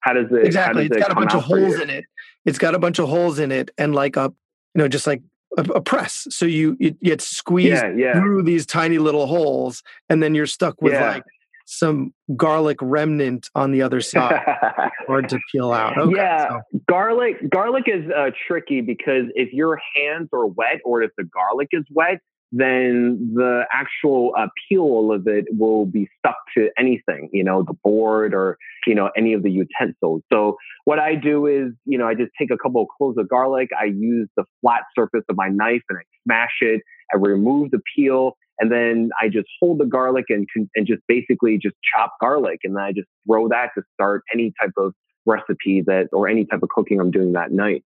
How 0.00 0.12
does 0.12 0.26
it? 0.30 0.44
Exactly. 0.44 0.88
Does 0.88 0.98
it's 0.98 1.06
it 1.06 1.08
got 1.08 1.12
a 1.12 1.20
bunch 1.20 1.34
of 1.34 1.44
holes 1.44 1.80
in 1.80 1.90
it. 1.90 2.04
It's 2.44 2.58
got 2.58 2.74
a 2.74 2.78
bunch 2.78 2.98
of 2.98 3.08
holes 3.08 3.38
in 3.38 3.50
it, 3.50 3.70
and 3.78 3.94
like 3.94 4.16
a, 4.16 4.32
you 4.74 4.82
know, 4.82 4.88
just 4.88 5.06
like 5.06 5.22
a, 5.56 5.62
a 5.62 5.80
press. 5.80 6.26
So 6.30 6.46
you 6.46 6.76
it 6.78 7.02
gets 7.02 7.26
squeezed 7.26 7.70
yeah, 7.70 7.92
yeah. 7.96 8.12
through 8.12 8.42
these 8.42 8.66
tiny 8.66 8.98
little 8.98 9.26
holes, 9.26 9.82
and 10.08 10.22
then 10.22 10.34
you're 10.34 10.46
stuck 10.46 10.80
with 10.82 10.92
yeah. 10.92 11.12
like 11.12 11.24
some 11.66 12.14
garlic 12.36 12.78
remnant 12.80 13.50
on 13.54 13.72
the 13.72 13.82
other 13.82 14.00
side, 14.00 14.40
hard 15.06 15.28
to 15.28 15.38
peel 15.52 15.72
out. 15.72 15.98
Okay, 15.98 16.16
yeah, 16.16 16.48
so. 16.48 16.60
garlic. 16.88 17.50
Garlic 17.50 17.84
is 17.86 18.10
uh, 18.16 18.30
tricky 18.46 18.80
because 18.80 19.24
if 19.34 19.52
your 19.52 19.78
hands 19.94 20.28
are 20.32 20.46
wet 20.46 20.80
or 20.84 21.02
if 21.02 21.10
the 21.18 21.24
garlic 21.24 21.68
is 21.72 21.84
wet, 21.90 22.20
then 22.52 23.32
the 23.34 23.64
actual 23.72 24.32
uh, 24.38 24.46
peel 24.68 25.12
of 25.12 25.26
it 25.26 25.46
will 25.50 25.84
be 25.84 26.08
stuck 26.18 26.36
to 26.56 26.70
anything, 26.78 27.28
you 27.32 27.42
know, 27.42 27.64
the 27.64 27.74
board 27.82 28.32
or, 28.32 28.56
you 28.86 28.94
know, 28.94 29.10
any 29.16 29.32
of 29.32 29.42
the 29.42 29.50
utensils. 29.50 30.22
So 30.32 30.56
what 30.84 31.00
I 31.00 31.16
do 31.16 31.46
is, 31.46 31.72
you 31.84 31.98
know, 31.98 32.06
I 32.06 32.14
just 32.14 32.30
take 32.38 32.52
a 32.52 32.56
couple 32.56 32.80
of 32.82 32.88
cloves 32.96 33.18
of 33.18 33.28
garlic. 33.28 33.70
I 33.78 33.86
use 33.86 34.28
the 34.36 34.44
flat 34.60 34.82
surface 34.96 35.24
of 35.28 35.36
my 35.36 35.48
knife 35.48 35.82
and 35.88 35.98
I 35.98 36.02
smash 36.22 36.58
it. 36.60 36.82
I 37.12 37.16
remove 37.16 37.72
the 37.72 37.80
peel 37.94 38.36
and 38.58 38.70
then 38.72 39.10
I 39.20 39.28
just 39.28 39.48
hold 39.60 39.78
the 39.78 39.84
garlic 39.84 40.26
and, 40.28 40.46
and 40.74 40.86
just 40.86 41.02
basically 41.08 41.58
just 41.58 41.76
chop 41.94 42.12
garlic. 42.20 42.60
And 42.64 42.76
then 42.76 42.82
I 42.82 42.92
just 42.92 43.08
throw 43.26 43.48
that 43.48 43.70
to 43.76 43.82
start 43.94 44.22
any 44.32 44.52
type 44.60 44.72
of 44.76 44.94
recipe 45.26 45.82
that, 45.86 46.08
or 46.12 46.28
any 46.28 46.44
type 46.44 46.62
of 46.62 46.68
cooking 46.68 47.00
I'm 47.00 47.10
doing 47.10 47.32
that 47.32 47.52
night. 47.52 47.84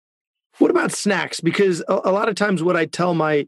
What 0.59 0.71
about 0.71 0.91
snacks? 0.91 1.39
Because 1.39 1.83
a, 1.87 2.01
a 2.05 2.11
lot 2.11 2.29
of 2.29 2.35
times 2.35 2.61
what 2.61 2.77
I 2.77 2.85
tell 2.85 3.13
my, 3.13 3.47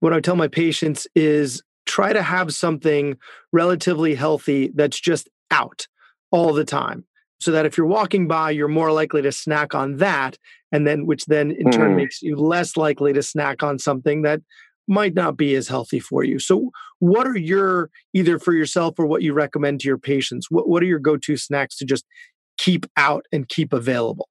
what 0.00 0.12
I 0.12 0.20
tell 0.20 0.36
my 0.36 0.48
patients 0.48 1.06
is 1.14 1.62
try 1.86 2.12
to 2.12 2.22
have 2.22 2.54
something 2.54 3.16
relatively 3.52 4.14
healthy 4.14 4.70
that's 4.74 5.00
just 5.00 5.28
out 5.50 5.86
all 6.30 6.52
the 6.52 6.64
time. 6.64 7.04
So 7.40 7.50
that 7.50 7.66
if 7.66 7.76
you're 7.76 7.86
walking 7.86 8.28
by, 8.28 8.52
you're 8.52 8.68
more 8.68 8.92
likely 8.92 9.20
to 9.22 9.32
snack 9.32 9.74
on 9.74 9.96
that. 9.96 10.38
And 10.70 10.86
then, 10.86 11.06
which 11.06 11.26
then 11.26 11.50
in 11.50 11.66
mm. 11.66 11.72
turn 11.72 11.96
makes 11.96 12.22
you 12.22 12.36
less 12.36 12.76
likely 12.76 13.12
to 13.14 13.22
snack 13.22 13.64
on 13.64 13.80
something 13.80 14.22
that 14.22 14.40
might 14.88 15.14
not 15.14 15.36
be 15.36 15.54
as 15.54 15.68
healthy 15.68 16.00
for 16.00 16.24
you. 16.24 16.38
So, 16.38 16.70
what 16.98 17.26
are 17.26 17.36
your 17.36 17.90
either 18.14 18.38
for 18.38 18.52
yourself 18.52 18.98
or 18.98 19.06
what 19.06 19.22
you 19.22 19.32
recommend 19.32 19.80
to 19.80 19.88
your 19.88 19.98
patients? 19.98 20.46
What, 20.50 20.68
what 20.68 20.82
are 20.82 20.86
your 20.86 20.98
go 20.98 21.16
to 21.16 21.36
snacks 21.36 21.76
to 21.76 21.84
just 21.84 22.04
keep 22.58 22.86
out 22.96 23.24
and 23.32 23.48
keep 23.48 23.72
available? 23.72 24.28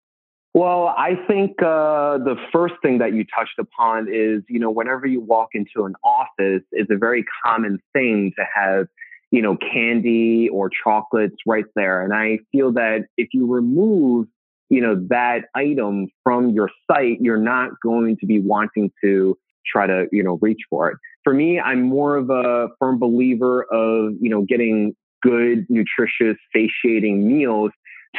Well, 0.53 0.93
I 0.97 1.15
think 1.27 1.61
uh, 1.61 2.17
the 2.17 2.35
first 2.51 2.73
thing 2.81 2.97
that 2.97 3.13
you 3.13 3.23
touched 3.23 3.57
upon 3.57 4.07
is, 4.13 4.43
you 4.49 4.59
know, 4.59 4.69
whenever 4.69 5.07
you 5.07 5.21
walk 5.21 5.49
into 5.53 5.85
an 5.85 5.93
office, 6.03 6.63
it's 6.71 6.91
a 6.91 6.97
very 6.97 7.23
common 7.45 7.79
thing 7.93 8.33
to 8.37 8.45
have, 8.53 8.87
you 9.31 9.41
know, 9.41 9.55
candy 9.55 10.49
or 10.49 10.69
chocolates 10.69 11.37
right 11.47 11.63
there. 11.75 12.03
And 12.03 12.13
I 12.13 12.39
feel 12.51 12.73
that 12.73 13.05
if 13.15 13.29
you 13.31 13.47
remove, 13.47 14.27
you 14.67 14.81
know, 14.81 14.95
that 15.09 15.45
item 15.55 16.07
from 16.23 16.49
your 16.49 16.69
site, 16.89 17.21
you're 17.21 17.37
not 17.37 17.71
going 17.81 18.17
to 18.17 18.25
be 18.25 18.41
wanting 18.41 18.91
to 19.01 19.37
try 19.65 19.87
to, 19.87 20.07
you 20.11 20.23
know, 20.23 20.37
reach 20.41 20.61
for 20.69 20.89
it. 20.89 20.97
For 21.23 21.33
me, 21.33 21.59
I'm 21.59 21.81
more 21.81 22.15
of 22.15 22.29
a 22.29 22.69
firm 22.79 22.99
believer 22.99 23.63
of, 23.71 24.13
you 24.19 24.29
know, 24.29 24.45
getting 24.47 24.95
good, 25.21 25.65
nutritious, 25.69 26.37
satiating 26.53 27.27
meals 27.27 27.71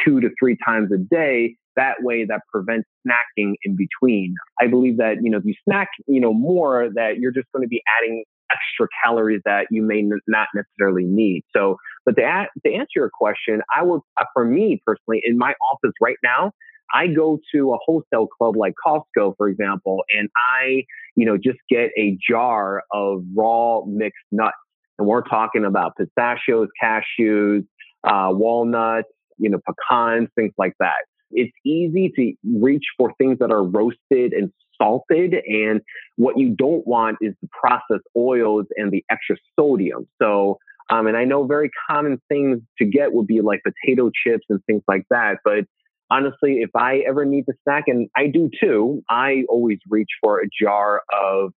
two 0.03 0.19
to 0.21 0.29
three 0.39 0.57
times 0.65 0.91
a 0.91 0.97
day 0.97 1.55
that 1.75 1.95
way 2.01 2.25
that 2.25 2.41
prevents 2.51 2.87
snacking 3.05 3.53
in 3.63 3.75
between. 3.75 4.35
I 4.61 4.67
believe 4.67 4.97
that, 4.97 5.17
you 5.21 5.29
know, 5.29 5.37
if 5.37 5.45
you 5.45 5.55
snack, 5.67 5.89
you 6.07 6.19
know, 6.19 6.33
more 6.33 6.89
that 6.93 7.17
you're 7.19 7.31
just 7.31 7.47
going 7.53 7.63
to 7.63 7.67
be 7.67 7.81
adding 7.99 8.23
extra 8.51 8.87
calories 9.03 9.41
that 9.45 9.67
you 9.71 9.81
may 9.81 10.03
not 10.27 10.47
necessarily 10.53 11.03
need. 11.03 11.43
So, 11.55 11.77
but 12.05 12.15
to, 12.15 12.45
to 12.65 12.73
answer 12.73 12.91
your 12.95 13.09
question, 13.11 13.61
I 13.75 13.83
would, 13.83 14.01
uh, 14.19 14.25
for 14.33 14.45
me 14.45 14.81
personally, 14.85 15.21
in 15.25 15.37
my 15.37 15.53
office 15.71 15.93
right 15.99 16.17
now, 16.23 16.51
I 16.93 17.07
go 17.07 17.39
to 17.55 17.73
a 17.73 17.77
wholesale 17.83 18.27
club 18.27 18.55
like 18.55 18.73
Costco, 18.85 19.35
for 19.37 19.47
example, 19.47 20.03
and 20.15 20.29
I, 20.35 20.83
you 21.15 21.25
know, 21.25 21.37
just 21.37 21.59
get 21.69 21.91
a 21.97 22.17
jar 22.27 22.83
of 22.91 23.23
raw 23.35 23.81
mixed 23.85 24.25
nuts. 24.31 24.55
And 24.97 25.07
we're 25.07 25.21
talking 25.21 25.65
about 25.65 25.93
pistachios, 25.97 26.67
cashews, 26.81 27.65
uh, 28.03 28.29
walnuts, 28.31 29.09
you 29.37 29.49
know, 29.49 29.59
pecans, 29.65 30.29
things 30.35 30.53
like 30.57 30.73
that. 30.79 31.05
It's 31.31 31.53
easy 31.65 32.11
to 32.15 32.33
reach 32.61 32.85
for 32.97 33.11
things 33.17 33.39
that 33.39 33.51
are 33.51 33.63
roasted 33.63 34.33
and 34.33 34.51
salted. 34.77 35.35
And 35.47 35.81
what 36.17 36.37
you 36.37 36.49
don't 36.49 36.85
want 36.85 37.17
is 37.21 37.33
the 37.41 37.49
processed 37.51 38.07
oils 38.15 38.65
and 38.75 38.91
the 38.91 39.03
extra 39.09 39.37
sodium. 39.59 40.07
So, 40.21 40.57
um, 40.89 41.07
and 41.07 41.17
I 41.17 41.23
know 41.23 41.45
very 41.45 41.71
common 41.89 42.21
things 42.29 42.59
to 42.77 42.85
get 42.85 43.13
would 43.13 43.27
be 43.27 43.41
like 43.41 43.61
potato 43.63 44.11
chips 44.13 44.45
and 44.49 44.63
things 44.65 44.83
like 44.87 45.05
that. 45.09 45.37
But 45.43 45.65
honestly, 46.09 46.59
if 46.61 46.69
I 46.75 46.99
ever 47.07 47.25
need 47.25 47.45
to 47.45 47.53
snack, 47.63 47.85
and 47.87 48.09
I 48.15 48.27
do 48.27 48.49
too, 48.59 49.03
I 49.09 49.43
always 49.49 49.79
reach 49.89 50.09
for 50.21 50.41
a 50.41 50.47
jar 50.61 51.01
of 51.17 51.53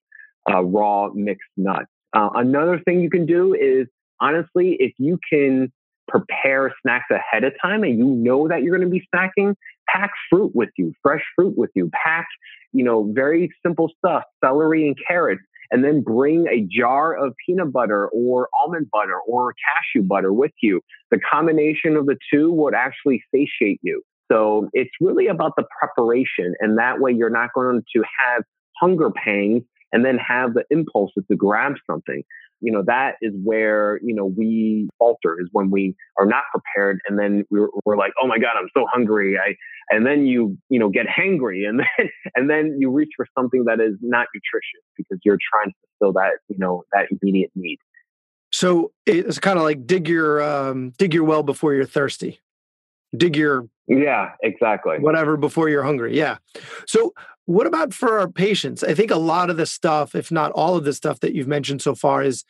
uh, 0.49 0.63
raw 0.63 1.10
mixed 1.13 1.49
nuts. 1.58 1.88
Uh, 2.13 2.29
another 2.36 2.79
thing 2.86 3.01
you 3.01 3.10
can 3.10 3.25
do 3.25 3.53
is 3.53 3.88
honestly, 4.19 4.77
if 4.79 4.93
you 4.97 5.17
can 5.32 5.71
prepare 6.08 6.73
snacks 6.82 7.06
ahead 7.10 7.43
of 7.43 7.53
time 7.62 7.84
and 7.84 7.97
you 7.97 8.06
know 8.06 8.47
that 8.47 8.62
you're 8.62 8.77
going 8.77 8.88
to 8.88 8.91
be 8.91 9.08
snacking, 9.13 9.56
pack 9.88 10.12
fruit 10.29 10.51
with 10.53 10.69
you, 10.77 10.93
fresh 11.01 11.23
fruit 11.36 11.58
with 11.58 11.71
you, 11.75 11.89
pack, 12.06 12.27
you 12.71 12.84
know, 12.84 13.12
very 13.13 13.49
simple 13.65 13.89
stuff, 13.97 14.23
celery 14.43 14.88
and 14.88 14.97
carrots, 15.08 15.41
and 15.71 15.84
then 15.84 16.01
bring 16.01 16.45
a 16.47 16.67
jar 16.69 17.15
of 17.15 17.34
peanut 17.45 17.71
butter 17.71 18.10
or 18.10 18.49
almond 18.60 18.89
butter 18.91 19.19
or 19.27 19.53
cashew 19.53 20.06
butter 20.06 20.32
with 20.32 20.51
you. 20.62 20.82
The 21.10 21.19
combination 21.19 21.95
of 21.95 22.06
the 22.06 22.17
two 22.32 22.51
would 22.51 22.75
actually 22.75 23.23
satiate 23.34 23.79
you. 23.82 24.03
So 24.31 24.69
it's 24.73 24.91
really 24.99 25.27
about 25.27 25.53
the 25.57 25.63
preparation. 25.79 26.53
And 26.59 26.77
that 26.77 26.99
way 26.99 27.12
you're 27.12 27.29
not 27.29 27.49
going 27.53 27.83
to 27.95 28.03
have 28.25 28.43
hunger 28.79 29.12
pangs 29.12 29.63
and 29.91 30.03
then 30.03 30.17
have 30.17 30.53
the 30.53 30.63
impulses 30.69 31.23
to 31.29 31.38
grab 31.38 31.73
something. 31.89 32.23
You 32.62 32.71
know, 32.71 32.83
that 32.88 33.15
is 33.21 33.33
where, 33.43 33.99
you 34.01 34.15
know, 34.15 34.25
we 34.25 34.88
falter 34.97 35.38
is 35.39 35.49
when 35.51 35.69
we 35.69 35.95
are 36.17 36.25
not 36.25 36.43
prepared 36.51 36.99
and 37.07 37.19
then 37.19 37.43
we're, 37.51 37.67
we're 37.83 37.97
like, 37.97 38.13
oh 38.21 38.27
my 38.27 38.38
God, 38.38 38.51
I'm 38.57 38.69
so 38.75 38.86
hungry. 38.91 39.38
I, 39.38 39.55
and 39.89 40.05
then 40.05 40.25
you, 40.25 40.57
you 40.69 40.79
know, 40.79 40.89
get 40.89 41.05
hangry 41.05 41.67
and 41.67 41.79
then, 41.97 42.09
and 42.36 42.49
then 42.49 42.77
you 42.79 42.89
reach 42.89 43.12
for 43.17 43.27
something 43.38 43.65
that 43.65 43.81
is 43.81 43.95
not 44.01 44.27
nutritious 44.33 44.83
because 44.97 45.19
you're 45.25 45.38
trying 45.51 45.71
to 45.71 45.75
fulfill 45.99 46.13
that, 46.13 46.39
you 46.47 46.57
know, 46.57 46.83
that 46.93 47.07
immediate 47.12 47.51
need. 47.53 47.79
So 48.53 48.93
it's 49.05 49.39
kind 49.39 49.57
of 49.57 49.63
like 49.63 49.86
dig 49.86 50.07
your, 50.07 50.41
um, 50.41 50.93
dig 50.97 51.13
your 51.13 51.25
well 51.25 51.43
before 51.43 51.73
you're 51.73 51.86
thirsty 51.86 52.39
dig 53.15 53.36
your 53.36 53.67
yeah 53.87 54.31
exactly. 54.41 54.97
Whatever 54.99 55.37
before 55.37 55.69
you're 55.69 55.83
hungry 55.83 56.17
yeah. 56.17 56.37
So 56.87 57.13
what 57.45 57.67
about 57.67 57.93
for 57.93 58.19
our 58.19 58.29
patients? 58.29 58.83
I 58.83 58.93
think 58.93 59.11
a 59.11 59.17
lot 59.17 59.49
of 59.49 59.57
the 59.57 59.65
stuff 59.65 60.15
if 60.15 60.31
not 60.31 60.51
all 60.51 60.75
of 60.75 60.85
the 60.85 60.93
stuff 60.93 61.19
that 61.21 61.33
you've 61.33 61.47
mentioned 61.47 61.81
so 61.81 61.95
far 61.95 62.23
is 62.23 62.43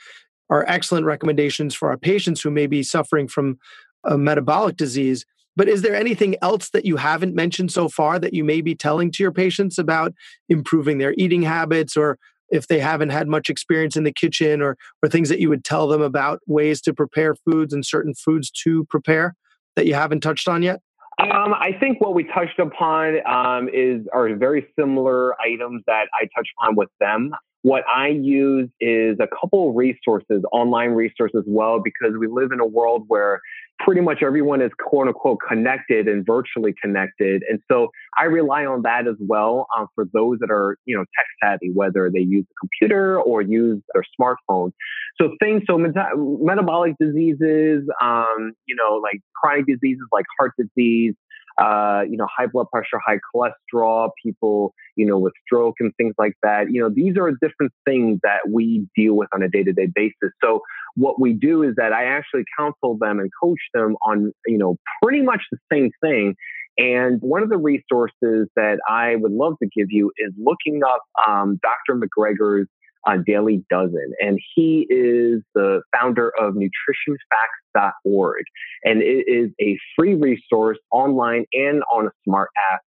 are 0.49 0.65
excellent 0.67 1.05
recommendations 1.05 1.73
for 1.73 1.89
our 1.89 1.97
patients 1.97 2.41
who 2.41 2.51
may 2.51 2.67
be 2.67 2.83
suffering 2.83 3.27
from 3.27 3.57
a 4.03 4.17
metabolic 4.17 4.75
disease 4.75 5.25
but 5.55 5.69
is 5.69 5.81
there 5.81 5.95
anything 5.95 6.35
else 6.41 6.69
that 6.71 6.85
you 6.85 6.97
haven't 6.97 7.35
mentioned 7.35 7.71
so 7.71 7.87
far 7.87 8.17
that 8.19 8.33
you 8.33 8.43
may 8.43 8.61
be 8.61 8.75
telling 8.75 9.11
to 9.11 9.23
your 9.23 9.31
patients 9.31 9.77
about 9.77 10.13
improving 10.49 10.97
their 10.97 11.13
eating 11.17 11.43
habits 11.43 11.95
or 11.95 12.17
if 12.49 12.67
they 12.67 12.79
haven't 12.79 13.09
had 13.09 13.27
much 13.27 13.49
experience 13.49 13.95
in 13.95 14.03
the 14.03 14.11
kitchen 14.11 14.61
or 14.61 14.77
or 15.01 15.09
things 15.09 15.29
that 15.29 15.39
you 15.39 15.49
would 15.49 15.63
tell 15.63 15.87
them 15.87 16.01
about 16.01 16.39
ways 16.47 16.81
to 16.81 16.93
prepare 16.93 17.35
foods 17.35 17.73
and 17.73 17.85
certain 17.85 18.13
foods 18.13 18.51
to 18.51 18.85
prepare 18.85 19.35
that 19.75 19.85
you 19.85 19.93
haven't 19.93 20.21
touched 20.21 20.47
on 20.47 20.61
yet? 20.61 20.79
Um, 21.19 21.53
I 21.53 21.77
think 21.79 22.01
what 22.01 22.13
we 22.15 22.23
touched 22.23 22.59
upon 22.59 23.25
um, 23.27 23.69
is 23.71 24.05
are 24.13 24.35
very 24.35 24.67
similar 24.77 25.39
items 25.39 25.83
that 25.87 26.07
I 26.13 26.25
touched 26.35 26.51
upon 26.59 26.75
with 26.75 26.89
them. 26.99 27.33
What 27.63 27.83
I 27.87 28.09
use 28.09 28.69
is 28.79 29.17
a 29.19 29.27
couple 29.27 29.69
of 29.69 29.75
resources, 29.75 30.43
online 30.51 30.91
resources 30.91 31.39
as 31.39 31.45
well, 31.47 31.81
because 31.83 32.13
we 32.19 32.27
live 32.27 32.51
in 32.51 32.59
a 32.59 32.65
world 32.65 33.05
where 33.07 33.41
pretty 33.79 34.01
much 34.01 34.21
everyone 34.21 34.61
is 34.61 34.71
quote 34.79 35.07
unquote 35.07 35.39
connected 35.47 36.07
and 36.07 36.25
virtually 36.25 36.73
connected. 36.81 37.41
And 37.49 37.59
so 37.71 37.89
I 38.17 38.25
rely 38.25 38.65
on 38.65 38.81
that 38.83 39.07
as 39.07 39.15
well 39.19 39.67
um, 39.77 39.87
for 39.95 40.05
those 40.13 40.39
that 40.39 40.51
are, 40.51 40.77
you 40.85 40.95
know, 40.95 41.03
tech 41.03 41.25
savvy, 41.41 41.71
whether 41.73 42.09
they 42.13 42.19
use 42.19 42.45
a 42.49 42.55
computer 42.59 43.19
or 43.19 43.41
use 43.41 43.81
their 43.93 44.03
smartphone. 44.19 44.71
So 45.19 45.35
things, 45.39 45.63
so 45.67 45.77
meta- 45.77 46.11
metabolic 46.15 46.95
diseases, 46.99 47.83
um, 48.01 48.53
you 48.65 48.75
know, 48.75 48.99
like 49.01 49.21
chronic 49.35 49.67
diseases 49.67 50.05
like 50.11 50.25
heart 50.39 50.53
disease, 50.57 51.13
uh, 51.61 52.01
you 52.09 52.17
know, 52.17 52.27
high 52.35 52.47
blood 52.47 52.67
pressure, 52.71 52.99
high 53.05 53.19
cholesterol, 53.33 54.09
people, 54.23 54.73
you 54.95 55.05
know, 55.05 55.17
with 55.17 55.33
stroke 55.45 55.75
and 55.79 55.93
things 55.95 56.15
like 56.17 56.33
that. 56.43 56.71
You 56.71 56.81
know, 56.81 56.89
these 56.89 57.17
are 57.17 57.31
different 57.41 57.71
things 57.85 58.19
that 58.23 58.49
we 58.49 58.87
deal 58.95 59.15
with 59.15 59.29
on 59.33 59.43
a 59.43 59.49
day 59.49 59.63
to 59.63 59.73
day 59.73 59.87
basis. 59.93 60.31
So 60.43 60.61
what 60.95 61.19
we 61.19 61.33
do 61.33 61.63
is 61.63 61.75
that 61.77 61.93
I 61.93 62.05
actually 62.05 62.43
counsel 62.57 62.97
them 62.99 63.19
and 63.19 63.29
coach 63.41 63.59
them 63.73 63.95
on, 64.05 64.31
you 64.45 64.57
know, 64.57 64.77
pretty 65.01 65.21
much 65.21 65.41
the 65.51 65.57
same 65.71 65.91
thing. 66.01 66.35
And 66.77 67.21
one 67.21 67.43
of 67.43 67.49
the 67.49 67.57
resources 67.57 68.47
that 68.55 68.79
I 68.89 69.15
would 69.15 69.31
love 69.31 69.53
to 69.61 69.69
give 69.75 69.87
you 69.91 70.11
is 70.17 70.33
looking 70.37 70.81
up 70.83 71.01
um, 71.27 71.59
Dr. 71.61 71.99
McGregor's 71.99 72.67
uh, 73.05 73.17
Daily 73.25 73.63
Dozen. 73.69 74.13
And 74.19 74.39
he 74.55 74.85
is 74.89 75.41
the 75.55 75.81
founder 75.97 76.31
of 76.39 76.55
nutritionfacts.org. 76.55 78.43
And 78.83 79.01
it 79.01 79.25
is 79.27 79.51
a 79.61 79.77
free 79.97 80.15
resource 80.15 80.77
online 80.91 81.45
and 81.53 81.83
on 81.91 82.07
a 82.07 82.11
smart 82.23 82.49
app, 82.71 82.81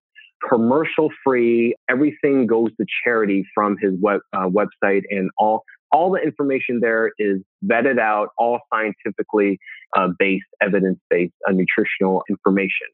commercial 0.47 1.09
free. 1.23 1.75
Everything 1.89 2.47
goes 2.47 2.69
to 2.79 2.85
charity 3.03 3.45
from 3.53 3.77
his 3.81 3.93
web, 3.99 4.21
uh, 4.33 4.47
website 4.47 5.03
and 5.09 5.29
all. 5.37 5.63
All 5.93 6.11
the 6.11 6.19
information 6.19 6.81
there 6.81 7.11
is 7.17 7.37
vetted 7.65 7.97
out, 7.97 8.27
all 8.37 8.59
scientifically 8.73 9.57
uh, 9.95 10.09
based, 10.19 10.43
evidence 10.61 10.99
based 11.09 11.33
uh, 11.47 11.53
nutritional 11.53 12.23
information. 12.29 12.87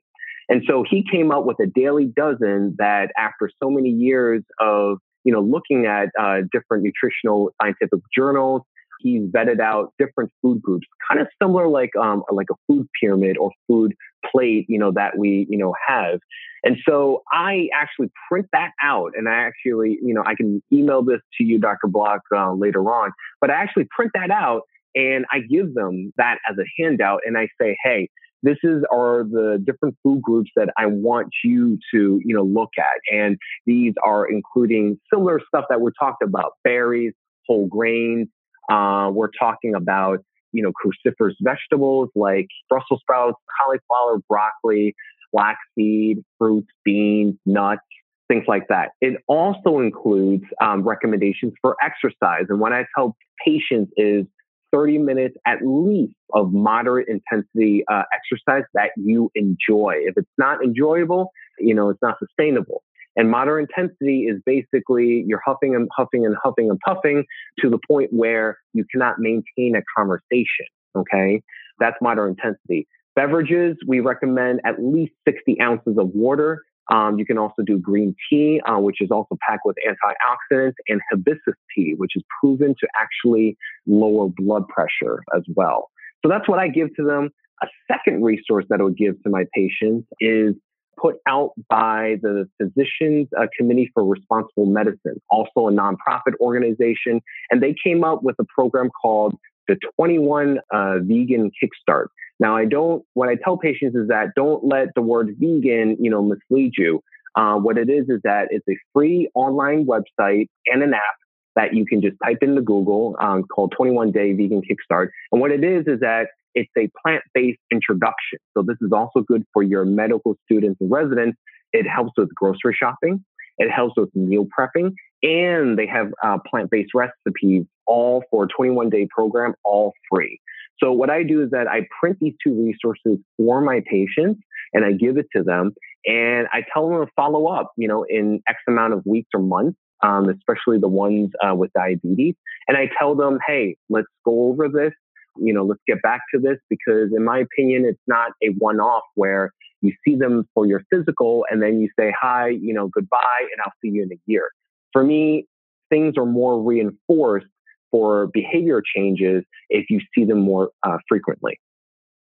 And 0.47 0.61
so 0.67 0.83
he 0.87 1.03
came 1.09 1.31
up 1.31 1.45
with 1.45 1.57
a 1.59 1.65
daily 1.65 2.05
dozen 2.05 2.75
that 2.77 3.11
after 3.17 3.49
so 3.61 3.71
many 3.71 3.89
years 3.89 4.43
of 4.59 4.99
you 5.23 5.31
know, 5.33 5.41
looking 5.41 5.85
at 5.85 6.09
uh, 6.19 6.41
different 6.51 6.83
nutritional 6.83 7.51
scientific 7.61 7.99
journals. 8.15 8.61
He's 8.99 9.23
vetted 9.23 9.59
out 9.59 9.93
different 9.99 10.31
food 10.41 10.61
groups, 10.61 10.87
kind 11.09 11.19
of 11.19 11.27
similar 11.41 11.67
like 11.67 11.89
um, 11.99 12.23
like 12.31 12.47
a 12.49 12.55
food 12.67 12.87
pyramid 13.01 13.37
or 13.37 13.51
food 13.67 13.93
plate, 14.31 14.65
you 14.69 14.79
know, 14.79 14.91
that 14.91 15.17
we 15.17 15.45
you 15.49 15.57
know 15.57 15.73
have. 15.87 16.19
And 16.63 16.77
so 16.87 17.23
I 17.31 17.67
actually 17.75 18.09
print 18.29 18.47
that 18.53 18.71
out, 18.81 19.11
and 19.17 19.27
I 19.27 19.33
actually, 19.33 19.97
you 20.01 20.13
know, 20.13 20.23
I 20.25 20.35
can 20.35 20.63
email 20.71 21.03
this 21.03 21.19
to 21.37 21.43
you, 21.43 21.59
Dr. 21.59 21.87
Block, 21.87 22.21
uh, 22.33 22.53
later 22.53 22.81
on. 22.83 23.11
But 23.41 23.49
I 23.49 23.55
actually 23.55 23.87
print 23.93 24.11
that 24.13 24.31
out 24.31 24.61
and 24.95 25.25
I 25.31 25.39
give 25.39 25.73
them 25.73 26.13
that 26.17 26.37
as 26.49 26.57
a 26.57 26.65
handout, 26.81 27.21
and 27.25 27.37
I 27.37 27.47
say, 27.59 27.77
hey, 27.83 28.09
this 28.43 28.57
is 28.61 28.83
are 28.91 29.23
the 29.23 29.61
different 29.65 29.95
food 30.03 30.21
groups 30.21 30.51
that 30.55 30.69
I 30.77 30.85
want 30.85 31.29
you 31.43 31.79
to, 31.93 32.21
you 32.23 32.35
know, 32.35 32.43
look 32.43 32.71
at. 32.77 33.15
And 33.15 33.37
these 33.65 33.93
are 34.05 34.29
including 34.29 34.99
similar 35.11 35.39
stuff 35.47 35.65
that 35.69 35.81
we're 35.81 35.91
talking 35.97 36.27
about, 36.27 36.53
berries, 36.63 37.13
whole 37.47 37.67
grains. 37.67 38.27
Uh, 38.71 39.09
we're 39.11 39.31
talking 39.39 39.75
about, 39.75 40.19
you 40.51 40.61
know, 40.61 40.71
cruciferous 40.71 41.33
vegetables 41.41 42.09
like 42.15 42.47
Brussels 42.69 42.99
sprouts, 43.01 43.37
cauliflower, 43.59 44.21
broccoli, 44.29 44.93
flaxseed, 45.31 46.19
fruits, 46.37 46.67
beans, 46.85 47.35
nuts, 47.45 47.81
things 48.27 48.43
like 48.47 48.67
that. 48.69 48.89
It 49.01 49.21
also 49.27 49.79
includes 49.79 50.43
um, 50.61 50.83
recommendations 50.83 51.53
for 51.61 51.75
exercise. 51.81 52.45
And 52.49 52.59
what 52.59 52.73
I 52.73 52.85
tell 52.95 53.15
patients 53.45 53.91
is 53.97 54.25
30 54.73 54.97
minutes 54.97 55.35
at 55.45 55.59
least 55.63 56.15
of 56.33 56.51
moderate 56.51 57.07
intensity 57.07 57.83
uh, 57.91 58.03
exercise 58.13 58.63
that 58.73 58.91
you 58.97 59.31
enjoy. 59.35 59.93
If 59.97 60.15
it's 60.17 60.31
not 60.37 60.63
enjoyable, 60.63 61.31
you 61.59 61.75
know, 61.75 61.89
it's 61.89 62.01
not 62.01 62.17
sustainable. 62.19 62.83
And 63.15 63.29
moderate 63.29 63.69
intensity 63.69 64.23
is 64.23 64.41
basically 64.45 65.23
you're 65.27 65.41
huffing 65.45 65.75
and 65.75 65.87
huffing 65.95 66.25
and 66.25 66.35
huffing 66.43 66.69
and 66.69 66.79
puffing 66.79 67.25
to 67.59 67.69
the 67.69 67.77
point 67.87 68.11
where 68.11 68.57
you 68.73 68.85
cannot 68.91 69.19
maintain 69.19 69.75
a 69.75 69.81
conversation. 69.95 70.65
Okay. 70.95 71.43
That's 71.79 71.95
moderate 72.01 72.37
intensity. 72.37 72.87
Beverages, 73.15 73.77
we 73.87 73.99
recommend 73.99 74.61
at 74.65 74.83
least 74.83 75.13
60 75.27 75.61
ounces 75.61 75.97
of 75.99 76.09
water 76.15 76.63
um, 76.91 77.17
you 77.17 77.25
can 77.25 77.37
also 77.37 77.61
do 77.63 77.77
green 77.77 78.15
tea, 78.29 78.61
uh, 78.65 78.79
which 78.79 78.97
is 79.01 79.09
also 79.11 79.37
packed 79.47 79.61
with 79.65 79.77
antioxidants, 79.87 80.73
and 80.87 81.01
hibiscus 81.09 81.55
tea, 81.75 81.93
which 81.97 82.11
is 82.15 82.23
proven 82.41 82.75
to 82.79 82.87
actually 82.99 83.57
lower 83.85 84.27
blood 84.27 84.67
pressure 84.67 85.23
as 85.35 85.43
well. 85.55 85.89
So 86.23 86.29
that's 86.29 86.47
what 86.47 86.59
I 86.59 86.67
give 86.67 86.93
to 86.95 87.03
them. 87.03 87.29
A 87.61 87.67
second 87.91 88.23
resource 88.23 88.65
that 88.69 88.79
I 88.79 88.83
would 88.83 88.97
give 88.97 89.21
to 89.23 89.29
my 89.29 89.45
patients 89.53 90.07
is 90.19 90.55
put 91.01 91.15
out 91.27 91.51
by 91.69 92.17
the 92.21 92.47
Physicians 92.61 93.27
uh, 93.37 93.47
Committee 93.57 93.89
for 93.93 94.05
Responsible 94.05 94.65
Medicine, 94.65 95.21
also 95.29 95.67
a 95.67 95.71
nonprofit 95.71 96.33
organization. 96.39 97.21
And 97.49 97.63
they 97.63 97.75
came 97.83 98.03
up 98.03 98.23
with 98.23 98.35
a 98.39 98.45
program 98.55 98.89
called 98.89 99.35
the 99.67 99.77
21 99.95 100.59
uh, 100.71 100.99
Vegan 100.99 101.51
Kickstart. 101.61 102.07
Now, 102.43 102.57
I 102.57 102.65
don't, 102.65 103.05
what 103.13 103.29
I 103.29 103.35
tell 103.41 103.57
patients 103.57 103.95
is 103.95 104.09
that 104.09 104.35
don't 104.35 104.65
let 104.65 104.89
the 104.95 105.01
word 105.01 105.33
vegan, 105.39 105.95
you 105.97 106.11
know, 106.11 106.21
mislead 106.21 106.73
you. 106.77 106.99
Uh, 107.35 107.55
what 107.55 107.77
it 107.77 107.89
is 107.89 108.09
is 108.09 108.19
that 108.25 108.49
it's 108.49 108.67
a 108.69 108.75
free 108.91 109.29
online 109.33 109.85
website 109.85 110.47
and 110.67 110.83
an 110.83 110.93
app 110.93 111.15
that 111.55 111.73
you 111.73 111.85
can 111.85 112.01
just 112.01 112.17
type 112.21 112.39
into 112.41 112.61
Google 112.61 113.15
um, 113.21 113.43
called 113.43 113.73
21 113.77 114.11
Day 114.11 114.33
Vegan 114.33 114.61
Kickstart. 114.61 115.07
And 115.31 115.39
what 115.39 115.51
it 115.51 115.63
is 115.63 115.85
is 115.87 116.01
that 116.01 116.27
it's 116.53 116.69
a 116.77 116.89
plant 117.01 117.23
based 117.33 117.59
introduction. 117.71 118.39
So 118.57 118.61
this 118.61 118.77
is 118.81 118.91
also 118.91 119.21
good 119.21 119.45
for 119.53 119.63
your 119.63 119.85
medical 119.85 120.35
students 120.43 120.81
and 120.81 120.91
residents. 120.91 121.37
It 121.71 121.87
helps 121.87 122.11
with 122.17 122.35
grocery 122.35 122.75
shopping. 122.77 123.23
It 123.57 123.71
helps 123.71 123.95
with 123.95 124.13
meal 124.13 124.47
prepping. 124.59 124.91
And 125.23 125.79
they 125.79 125.87
have 125.87 126.11
uh, 126.21 126.39
plant 126.45 126.71
based 126.71 126.91
recipes 126.93 127.63
all 127.87 128.25
for 128.29 128.43
a 128.43 128.47
21 128.47 128.89
day 128.89 129.07
program, 129.15 129.53
all 129.63 129.93
free. 130.11 130.41
So 130.81 130.91
what 130.91 131.09
I 131.09 131.23
do 131.23 131.43
is 131.43 131.51
that 131.51 131.67
I 131.67 131.87
print 131.99 132.17
these 132.19 132.33
two 132.45 132.53
resources 132.53 133.19
for 133.37 133.61
my 133.61 133.81
patients 133.89 134.41
and 134.73 134.83
I 134.83 134.91
give 134.91 135.17
it 135.17 135.27
to 135.35 135.43
them 135.43 135.73
and 136.05 136.47
I 136.51 136.63
tell 136.73 136.89
them 136.89 137.05
to 137.05 137.11
follow 137.15 137.47
up, 137.47 137.71
you 137.77 137.87
know, 137.87 138.05
in 138.09 138.41
X 138.47 138.59
amount 138.67 138.93
of 138.93 139.05
weeks 139.05 139.29
or 139.33 139.41
months, 139.41 139.77
um, 140.01 140.29
especially 140.29 140.79
the 140.79 140.87
ones 140.87 141.31
uh, 141.45 141.55
with 141.55 141.71
diabetes. 141.73 142.35
And 142.67 142.77
I 142.77 142.89
tell 142.99 143.15
them, 143.15 143.39
hey, 143.47 143.77
let's 143.89 144.07
go 144.25 144.49
over 144.49 144.67
this. 144.67 144.91
You 145.37 145.53
know, 145.53 145.63
let's 145.63 145.81
get 145.87 146.01
back 146.01 146.21
to 146.33 146.39
this 146.39 146.57
because, 146.69 147.11
in 147.15 147.23
my 147.23 147.39
opinion, 147.39 147.85
it's 147.85 148.01
not 148.05 148.31
a 148.43 148.49
one 148.59 148.79
off 148.79 149.03
where 149.15 149.51
you 149.81 149.93
see 150.05 150.15
them 150.15 150.47
for 150.53 150.67
your 150.67 150.83
physical 150.91 151.45
and 151.49 151.61
then 151.61 151.79
you 151.79 151.89
say, 151.99 152.13
hi, 152.19 152.49
you 152.49 152.73
know, 152.73 152.87
goodbye, 152.87 153.41
and 153.41 153.59
I'll 153.65 153.73
see 153.81 153.89
you 153.89 154.03
in 154.03 154.11
a 154.11 154.19
year. 154.27 154.49
For 154.91 155.03
me, 155.03 155.47
things 155.89 156.15
are 156.17 156.25
more 156.25 156.61
reinforced 156.61 157.47
for 157.93 158.25
behavior 158.33 158.81
changes 158.95 159.43
if 159.69 159.85
you 159.91 160.01
see 160.15 160.25
them 160.25 160.41
more 160.41 160.71
uh, 160.81 160.97
frequently. 161.07 161.59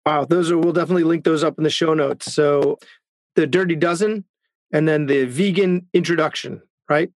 Wow, 0.03 0.25
those 0.25 0.49
are 0.49 0.57
we'll 0.57 0.73
definitely 0.73 1.03
link 1.03 1.23
those 1.23 1.43
up 1.43 1.59
in 1.59 1.63
the 1.63 1.69
show 1.69 1.93
notes. 1.93 2.33
So 2.33 2.79
the 3.35 3.45
Dirty 3.45 3.75
Dozen 3.75 4.25
and 4.73 4.87
then 4.87 5.05
the 5.05 5.25
vegan 5.25 5.87
introduction, 5.93 6.63
right? 6.89 7.11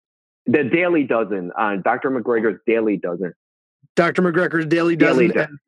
The 0.46 0.64
Daily 0.64 1.04
Dozen, 1.04 1.52
uh, 1.56 1.76
Dr. 1.84 2.10
McGregor's 2.10 2.58
Daily 2.66 2.96
Dozen. 2.96 3.32
Dr. 3.94 4.22
McGregor's 4.22 4.66
Daily 4.66 4.96
Dozen. 4.96 5.28
Daily 5.28 5.32
dozen. 5.32 5.58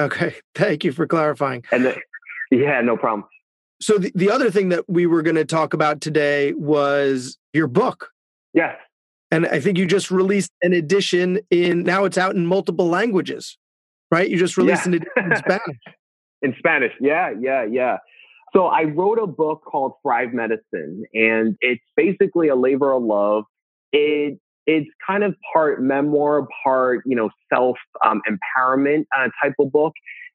Okay, 0.00 0.34
thank 0.54 0.84
you 0.84 0.92
for 0.92 1.06
clarifying. 1.06 1.64
And 1.70 1.84
the, 1.84 1.96
yeah, 2.50 2.80
no 2.80 2.96
problem. 2.96 3.28
So 3.82 3.98
the, 3.98 4.10
the 4.14 4.30
other 4.30 4.50
thing 4.50 4.70
that 4.70 4.88
we 4.88 5.04
were 5.04 5.20
going 5.20 5.36
to 5.36 5.44
talk 5.44 5.74
about 5.74 6.00
today 6.00 6.54
was 6.54 7.36
your 7.52 7.66
book. 7.66 8.10
Yes. 8.54 8.76
And 9.32 9.46
I 9.46 9.60
think 9.60 9.78
you 9.78 9.86
just 9.86 10.10
released 10.10 10.52
an 10.60 10.74
edition 10.74 11.40
in 11.50 11.84
now 11.84 12.04
it's 12.04 12.18
out 12.18 12.36
in 12.36 12.46
multiple 12.46 12.88
languages, 12.88 13.56
right? 14.10 14.28
You 14.28 14.36
just 14.36 14.58
released 14.58 14.82
yeah. 14.82 14.88
an 14.88 14.94
edition 14.94 15.32
in 15.32 15.36
Spanish. 15.38 15.78
in 16.42 16.54
Spanish, 16.58 16.92
yeah, 17.00 17.30
yeah, 17.40 17.64
yeah. 17.64 17.96
So 18.54 18.66
I 18.66 18.84
wrote 18.84 19.18
a 19.18 19.26
book 19.26 19.62
called 19.64 19.94
Thrive 20.02 20.34
Medicine, 20.34 21.04
and 21.14 21.56
it's 21.62 21.82
basically 21.96 22.48
a 22.48 22.54
labor 22.54 22.92
of 22.92 23.02
love. 23.02 23.44
It 23.94 24.38
it's 24.66 24.90
kind 25.04 25.24
of 25.24 25.34
part 25.50 25.82
memoir, 25.82 26.46
part 26.62 27.02
you 27.06 27.16
know 27.16 27.30
self 27.50 27.78
um, 28.04 28.20
empowerment 28.28 29.06
uh, 29.16 29.28
type 29.42 29.54
of 29.58 29.72
book, 29.72 29.94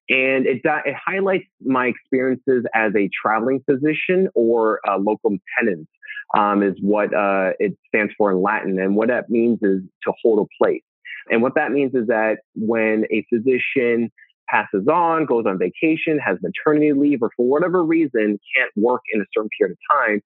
and 0.09 0.47
it 0.47 0.61
it 0.63 0.95
highlights 1.05 1.45
my 1.63 1.85
experiences 1.85 2.65
as 2.73 2.93
a 2.95 3.11
traveling 3.21 3.63
physician 3.69 4.27
or 4.33 4.79
a 4.87 4.97
locum 4.97 5.39
tenens 5.55 5.85
um, 6.35 6.63
is 6.63 6.75
what 6.81 7.13
uh, 7.13 7.51
it 7.59 7.77
stands 7.87 8.13
for 8.17 8.31
in 8.31 8.41
Latin. 8.41 8.79
And 8.79 8.95
what 8.95 9.07
that 9.09 9.29
means 9.29 9.59
is 9.61 9.81
to 10.03 10.13
hold 10.21 10.39
a 10.39 10.63
place. 10.63 10.81
And 11.29 11.41
what 11.41 11.55
that 11.55 11.71
means 11.71 11.93
is 11.93 12.07
that 12.07 12.39
when 12.55 13.05
a 13.11 13.25
physician 13.29 14.11
passes 14.49 14.87
on, 14.87 15.25
goes 15.25 15.45
on 15.45 15.57
vacation, 15.57 16.19
has 16.19 16.37
maternity 16.41 16.93
leave, 16.93 17.21
or 17.21 17.29
for 17.35 17.45
whatever 17.45 17.83
reason 17.83 18.39
can't 18.55 18.71
work 18.75 19.01
in 19.13 19.21
a 19.21 19.25
certain 19.33 19.49
period 19.57 19.73
of 19.73 19.97
time, 19.97 20.21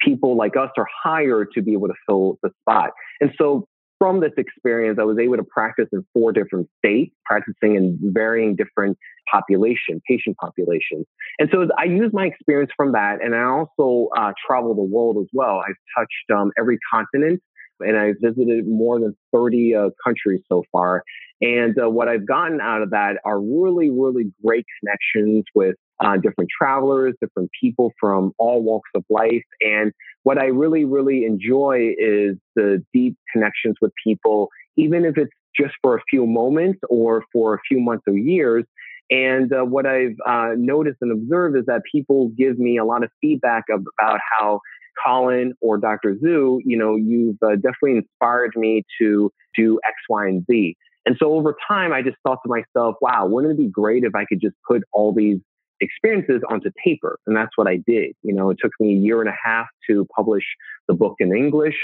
people 0.00 0.36
like 0.36 0.56
us 0.56 0.70
are 0.76 0.86
hired 1.02 1.48
to 1.52 1.62
be 1.62 1.72
able 1.72 1.88
to 1.88 1.94
fill 2.06 2.38
the 2.42 2.50
spot. 2.60 2.90
And 3.20 3.32
so 3.36 3.66
from 3.98 4.20
this 4.20 4.32
experience, 4.36 4.98
I 5.00 5.04
was 5.04 5.18
able 5.18 5.36
to 5.36 5.44
practice 5.44 5.86
in 5.92 6.04
four 6.12 6.32
different 6.32 6.68
states, 6.78 7.14
practicing 7.24 7.76
in 7.76 7.98
varying 8.02 8.56
different 8.56 8.98
population, 9.30 10.00
patient 10.08 10.36
populations. 10.36 11.06
And 11.38 11.48
so 11.52 11.68
I 11.78 11.84
use 11.84 12.10
my 12.12 12.26
experience 12.26 12.70
from 12.76 12.92
that. 12.92 13.18
And 13.22 13.34
I 13.34 13.44
also 13.44 14.08
uh, 14.16 14.32
travel 14.46 14.74
the 14.74 14.82
world 14.82 15.16
as 15.20 15.28
well. 15.32 15.62
I've 15.66 15.76
touched 15.96 16.38
um, 16.38 16.50
every 16.58 16.78
continent 16.92 17.40
and 17.80 17.96
I've 17.96 18.16
visited 18.20 18.66
more 18.66 19.00
than 19.00 19.16
30 19.32 19.74
uh, 19.74 19.90
countries 20.04 20.40
so 20.48 20.64
far. 20.70 21.02
And 21.40 21.76
uh, 21.80 21.90
what 21.90 22.08
I've 22.08 22.26
gotten 22.26 22.60
out 22.60 22.82
of 22.82 22.90
that 22.90 23.16
are 23.24 23.40
really, 23.40 23.90
really 23.90 24.32
great 24.44 24.64
connections 24.80 25.44
with 25.54 25.76
uh, 26.00 26.16
different 26.16 26.50
travelers, 26.56 27.14
different 27.20 27.50
people 27.60 27.92
from 28.00 28.32
all 28.38 28.62
walks 28.62 28.90
of 28.94 29.04
life. 29.10 29.44
And 29.60 29.92
what 30.24 30.38
I 30.38 30.46
really, 30.46 30.84
really 30.84 31.24
enjoy 31.24 31.94
is 31.96 32.36
the 32.56 32.84
deep 32.92 33.16
connections 33.32 33.76
with 33.80 33.92
people, 34.04 34.48
even 34.76 35.04
if 35.04 35.16
it's 35.16 35.32
just 35.58 35.74
for 35.82 35.96
a 35.96 36.00
few 36.10 36.26
moments 36.26 36.80
or 36.90 37.24
for 37.32 37.54
a 37.54 37.58
few 37.68 37.78
months 37.78 38.04
or 38.08 38.14
years. 38.14 38.64
And 39.10 39.52
uh, 39.52 39.64
what 39.64 39.86
I've 39.86 40.16
uh, 40.26 40.54
noticed 40.56 40.98
and 41.02 41.12
observed 41.12 41.56
is 41.56 41.66
that 41.66 41.82
people 41.92 42.30
give 42.36 42.58
me 42.58 42.78
a 42.78 42.84
lot 42.84 43.04
of 43.04 43.10
feedback 43.20 43.64
about 43.70 44.18
how 44.38 44.60
Colin 45.04 45.52
or 45.60 45.76
Dr. 45.76 46.14
Zhu, 46.14 46.60
you 46.64 46.78
know, 46.78 46.96
you've 46.96 47.36
uh, 47.42 47.56
definitely 47.56 47.98
inspired 47.98 48.52
me 48.56 48.82
to 49.00 49.30
do 49.56 49.78
X, 49.86 49.94
Y, 50.08 50.26
and 50.26 50.44
Z. 50.50 50.76
And 51.06 51.16
so 51.20 51.34
over 51.34 51.54
time, 51.68 51.92
I 51.92 52.00
just 52.00 52.16
thought 52.26 52.38
to 52.46 52.48
myself, 52.48 52.96
wow, 53.02 53.26
wouldn't 53.26 53.52
it 53.52 53.62
be 53.62 53.68
great 53.68 54.04
if 54.04 54.14
I 54.14 54.24
could 54.24 54.40
just 54.40 54.56
put 54.66 54.82
all 54.92 55.12
these 55.12 55.38
experiences 55.84 56.42
onto 56.48 56.70
paper? 56.82 57.18
And 57.26 57.36
that's 57.36 57.52
what 57.56 57.68
I 57.68 57.76
did. 57.86 58.14
You 58.22 58.34
know, 58.34 58.50
it 58.50 58.58
took 58.60 58.72
me 58.80 58.94
a 58.94 58.98
year 58.98 59.20
and 59.20 59.28
a 59.28 59.36
half 59.42 59.66
to 59.88 60.06
publish 60.14 60.44
the 60.88 60.94
book 60.94 61.14
in 61.18 61.34
English. 61.34 61.76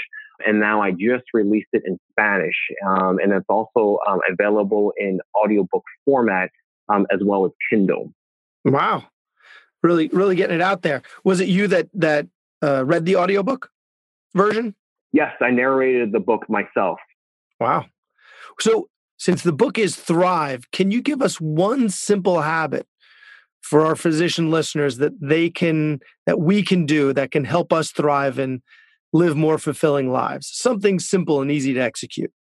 And 0.45 0.59
now 0.59 0.81
I 0.81 0.91
just 0.91 1.25
released 1.33 1.69
it 1.73 1.83
in 1.85 1.99
Spanish. 2.11 2.55
Um, 2.85 3.19
and 3.19 3.31
it's 3.31 3.45
also 3.47 3.99
um, 4.09 4.19
available 4.29 4.91
in 4.97 5.19
audiobook 5.35 5.83
format 6.03 6.49
um, 6.89 7.05
as 7.11 7.19
well 7.23 7.45
as 7.45 7.51
Kindle. 7.69 8.11
Wow. 8.65 9.05
Really, 9.83 10.09
really 10.09 10.35
getting 10.35 10.55
it 10.55 10.61
out 10.61 10.81
there. 10.81 11.01
Was 11.23 11.39
it 11.39 11.47
you 11.47 11.67
that 11.67 11.89
that 11.93 12.27
uh, 12.63 12.85
read 12.85 13.05
the 13.05 13.15
audiobook 13.15 13.69
version? 14.35 14.75
Yes, 15.11 15.33
I 15.41 15.49
narrated 15.49 16.11
the 16.11 16.19
book 16.19 16.49
myself. 16.49 16.99
Wow. 17.59 17.85
So 18.59 18.89
since 19.17 19.43
the 19.43 19.53
book 19.53 19.77
is 19.77 19.95
Thrive, 19.95 20.69
can 20.71 20.91
you 20.91 21.01
give 21.01 21.21
us 21.21 21.41
one 21.41 21.89
simple 21.89 22.41
habit 22.41 22.87
for 23.61 23.85
our 23.85 23.95
physician 23.95 24.49
listeners 24.49 24.97
that 24.97 25.13
they 25.21 25.49
can 25.49 25.99
that 26.25 26.39
we 26.39 26.63
can 26.63 26.85
do 26.85 27.13
that 27.13 27.31
can 27.31 27.45
help 27.45 27.71
us 27.71 27.91
thrive 27.91 28.39
and 28.39 28.61
live 29.13 29.35
more 29.35 29.57
fulfilling 29.57 30.11
lives? 30.11 30.49
Something 30.51 30.99
simple 30.99 31.41
and 31.41 31.51
easy 31.51 31.73
to 31.73 31.79
execute. 31.79 32.31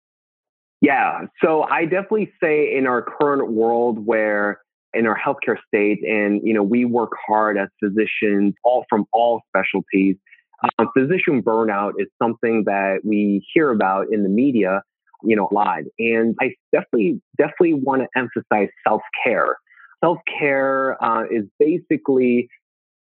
Yeah. 0.81 1.27
So 1.45 1.63
I 1.63 1.85
definitely 1.85 2.33
say 2.43 2.75
in 2.75 2.87
our 2.87 3.03
current 3.03 3.53
world 3.53 4.05
where 4.05 4.61
in 4.95 5.07
our 5.07 5.19
healthcare 5.19 5.57
state 5.69 6.03
and 6.03 6.41
you 6.43 6.53
know 6.55 6.63
we 6.63 6.85
work 6.85 7.13
hard 7.27 7.57
as 7.59 7.69
physicians 7.83 8.55
all 8.65 8.85
from 8.89 9.05
all 9.13 9.41
specialties 9.49 10.17
um, 10.79 10.89
physician 10.99 11.43
burnout 11.43 11.93
is 11.99 12.09
something 12.21 12.65
that 12.67 12.99
we 13.05 13.47
hear 13.55 13.71
about 13.71 14.07
in 14.11 14.25
the 14.25 14.29
media 14.29 14.83
you 15.23 15.37
know, 15.37 15.49
a 15.51 15.55
lot 15.55 15.81
And 15.99 16.37
I 16.41 16.55
definitely, 16.73 17.21
definitely 17.39 17.75
want 17.75 18.03
to 18.03 18.09
emphasize 18.17 18.69
self 18.87 19.03
care. 19.25 19.57
Self 20.03 20.19
care 20.39 21.03
uh, 21.03 21.25
is 21.31 21.45
basically 21.59 22.49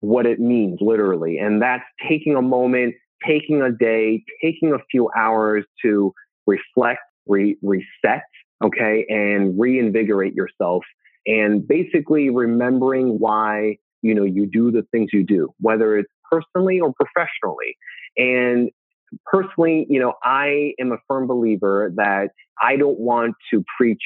what 0.02 0.26
it 0.26 0.39
means, 0.39 0.80
literally. 0.82 1.38
And 1.38 1.62
that's 1.62 1.84
taking 2.10 2.36
a 2.36 2.41
moment, 2.41 2.96
taking 3.26 3.62
a 3.62 3.72
day, 3.72 4.24
taking 4.43 4.74
a 4.74 4.80
few 4.91 5.10
hours 5.15 5.63
to 5.84 6.13
reflect, 6.46 7.00
re- 7.26 7.58
reset, 7.62 8.24
okay, 8.62 9.06
and 9.08 9.58
reinvigorate 9.58 10.34
yourself. 10.36 10.84
And 11.26 11.65
basically 11.65 12.30
remembering 12.30 13.17
why, 13.17 13.78
you 14.02 14.13
know, 14.13 14.26
you 14.26 14.46
do 14.46 14.72
the 14.72 14.84
things 14.91 15.12
you 15.13 15.24
do, 15.24 15.54
whether 15.60 15.98
it's 15.98 16.12
personally 16.30 16.82
or 16.82 16.93
professionally. 16.93 17.78
And 18.17 18.72
personally, 19.25 19.86
you 19.90 20.02
know, 20.02 20.15
I 20.23 20.73
am 20.79 20.92
a 20.92 20.98
firm 21.08 21.27
believer 21.27 21.94
that 21.96 22.31
I 22.62 22.75
don't 22.75 23.00
want 23.00 23.36
to 23.52 23.63
preach 23.77 24.04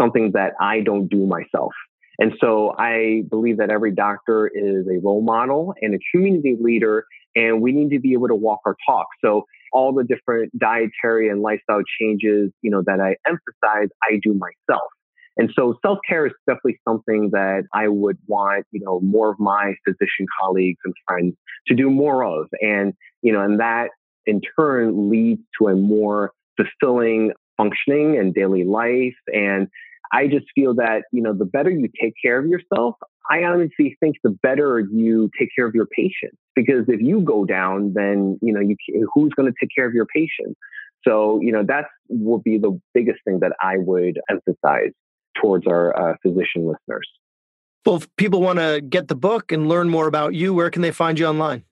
something 0.00 0.30
that 0.32 0.52
I 0.60 0.80
don't 0.80 1.08
do 1.08 1.26
myself. 1.26 1.72
And 2.20 2.34
so 2.40 2.74
I 2.78 3.22
believe 3.28 3.56
that 3.56 3.70
every 3.70 3.92
doctor 3.92 4.46
is 4.46 4.86
a 4.86 5.00
role 5.02 5.22
model 5.22 5.74
and 5.80 5.94
a 5.94 5.98
community 6.12 6.56
leader, 6.60 7.06
and 7.34 7.62
we 7.62 7.72
need 7.72 7.90
to 7.90 7.98
be 7.98 8.12
able 8.12 8.28
to 8.28 8.34
walk 8.34 8.60
our 8.66 8.76
talk. 8.86 9.06
So 9.24 9.46
all 9.72 9.94
the 9.94 10.04
different 10.04 10.56
dietary 10.58 11.28
and 11.30 11.40
lifestyle 11.40 11.80
changes, 12.00 12.52
you 12.60 12.70
know, 12.70 12.82
that 12.86 13.00
I 13.00 13.16
emphasize, 13.26 13.88
I 14.02 14.18
do 14.22 14.34
myself. 14.34 14.88
And 15.36 15.50
so 15.56 15.78
self 15.80 15.98
care 16.06 16.26
is 16.26 16.32
definitely 16.46 16.78
something 16.86 17.30
that 17.32 17.62
I 17.72 17.88
would 17.88 18.18
want, 18.26 18.66
you 18.72 18.80
know, 18.80 19.00
more 19.00 19.30
of 19.30 19.38
my 19.38 19.74
physician 19.86 20.26
colleagues 20.38 20.80
and 20.84 20.92
friends 21.08 21.34
to 21.68 21.74
do 21.74 21.88
more 21.88 22.24
of. 22.24 22.48
And, 22.60 22.92
you 23.22 23.32
know, 23.32 23.40
and 23.40 23.58
that 23.60 23.88
in 24.26 24.42
turn 24.58 25.08
leads 25.08 25.40
to 25.58 25.68
a 25.68 25.74
more 25.74 26.32
fulfilling 26.56 27.32
functioning 27.56 28.18
and 28.18 28.34
daily 28.34 28.64
life. 28.64 29.16
And 29.32 29.68
I 30.12 30.26
just 30.26 30.46
feel 30.54 30.74
that, 30.74 31.02
you 31.12 31.22
know, 31.22 31.32
the 31.32 31.44
better 31.44 31.70
you 31.70 31.88
take 32.00 32.14
care 32.22 32.38
of 32.38 32.46
yourself, 32.46 32.96
I 33.30 33.44
honestly 33.44 33.96
think 34.00 34.16
the 34.24 34.36
better 34.42 34.80
you 34.80 35.30
take 35.38 35.50
care 35.54 35.66
of 35.66 35.74
your 35.74 35.86
patients. 35.86 36.36
Because 36.56 36.86
if 36.88 37.00
you 37.00 37.20
go 37.20 37.44
down, 37.44 37.92
then, 37.94 38.38
you 38.42 38.52
know, 38.52 38.60
you, 38.60 38.76
who's 39.14 39.32
going 39.34 39.50
to 39.50 39.54
take 39.60 39.70
care 39.74 39.86
of 39.86 39.94
your 39.94 40.06
patients? 40.06 40.58
So, 41.06 41.40
you 41.40 41.52
know, 41.52 41.64
that 41.66 41.84
would 42.08 42.42
be 42.42 42.58
the 42.58 42.78
biggest 42.92 43.20
thing 43.24 43.38
that 43.40 43.52
I 43.60 43.76
would 43.78 44.18
emphasize 44.28 44.90
towards 45.40 45.66
our 45.66 45.96
uh, 45.96 46.16
physician 46.22 46.66
listeners. 46.66 47.08
Well, 47.86 47.96
if 47.96 48.14
people 48.16 48.42
want 48.42 48.58
to 48.58 48.80
get 48.80 49.08
the 49.08 49.14
book 49.14 49.52
and 49.52 49.68
learn 49.68 49.88
more 49.88 50.06
about 50.06 50.34
you, 50.34 50.52
where 50.52 50.70
can 50.70 50.82
they 50.82 50.90
find 50.90 51.18
you 51.18 51.26
online? 51.26 51.64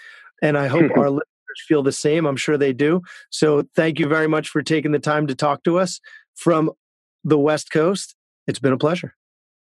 and 0.42 0.56
I 0.56 0.68
hope 0.68 0.90
our 0.96 1.20
feel 1.66 1.82
the 1.82 1.92
same. 1.92 2.26
I'm 2.26 2.36
sure 2.36 2.56
they 2.58 2.72
do. 2.72 3.02
So, 3.30 3.64
thank 3.74 3.98
you 3.98 4.08
very 4.08 4.28
much 4.28 4.48
for 4.48 4.62
taking 4.62 4.92
the 4.92 4.98
time 4.98 5.26
to 5.26 5.34
talk 5.34 5.64
to 5.64 5.78
us 5.78 6.00
from 6.34 6.70
the 7.24 7.38
West 7.38 7.70
Coast. 7.70 8.14
It's 8.46 8.58
been 8.58 8.72
a 8.72 8.78
pleasure. 8.78 9.14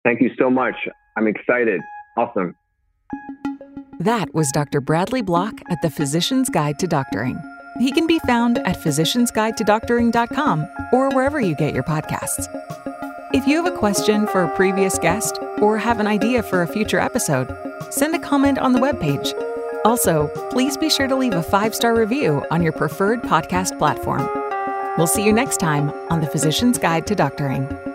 Thank 0.04 0.20
you 0.20 0.30
so 0.38 0.50
much. 0.50 0.74
I'm 1.16 1.26
excited. 1.26 1.80
Awesome. 2.16 2.54
That 3.98 4.32
was 4.34 4.50
Dr. 4.52 4.80
Bradley 4.80 5.20
Block 5.22 5.60
at 5.70 5.82
the 5.82 5.90
Physician's 5.90 6.48
Guide 6.48 6.78
to 6.78 6.86
Doctoring. 6.86 7.38
He 7.78 7.92
can 7.92 8.06
be 8.06 8.18
found 8.20 8.58
at 8.58 8.78
physiciansguidetodoctoring.com 8.78 10.68
or 10.92 11.10
wherever 11.10 11.40
you 11.40 11.54
get 11.54 11.74
your 11.74 11.82
podcasts. 11.82 12.46
If 13.32 13.46
you 13.46 13.62
have 13.62 13.72
a 13.72 13.76
question 13.76 14.26
for 14.26 14.42
a 14.42 14.56
previous 14.56 14.98
guest 14.98 15.38
or 15.58 15.78
have 15.78 16.00
an 16.00 16.06
idea 16.06 16.42
for 16.42 16.62
a 16.62 16.66
future 16.66 16.98
episode, 16.98 17.54
send 17.90 18.14
a 18.14 18.18
comment 18.18 18.58
on 18.58 18.72
the 18.72 18.80
webpage. 18.80 19.34
Also, 19.84 20.28
please 20.50 20.76
be 20.76 20.90
sure 20.90 21.08
to 21.08 21.16
leave 21.16 21.32
a 21.32 21.42
five 21.42 21.74
star 21.74 21.94
review 21.94 22.44
on 22.50 22.62
your 22.62 22.72
preferred 22.72 23.22
podcast 23.22 23.78
platform. 23.78 24.28
We'll 24.98 25.06
see 25.06 25.24
you 25.24 25.32
next 25.32 25.58
time 25.58 25.90
on 26.10 26.20
The 26.20 26.26
Physician's 26.26 26.78
Guide 26.78 27.06
to 27.06 27.14
Doctoring. 27.14 27.89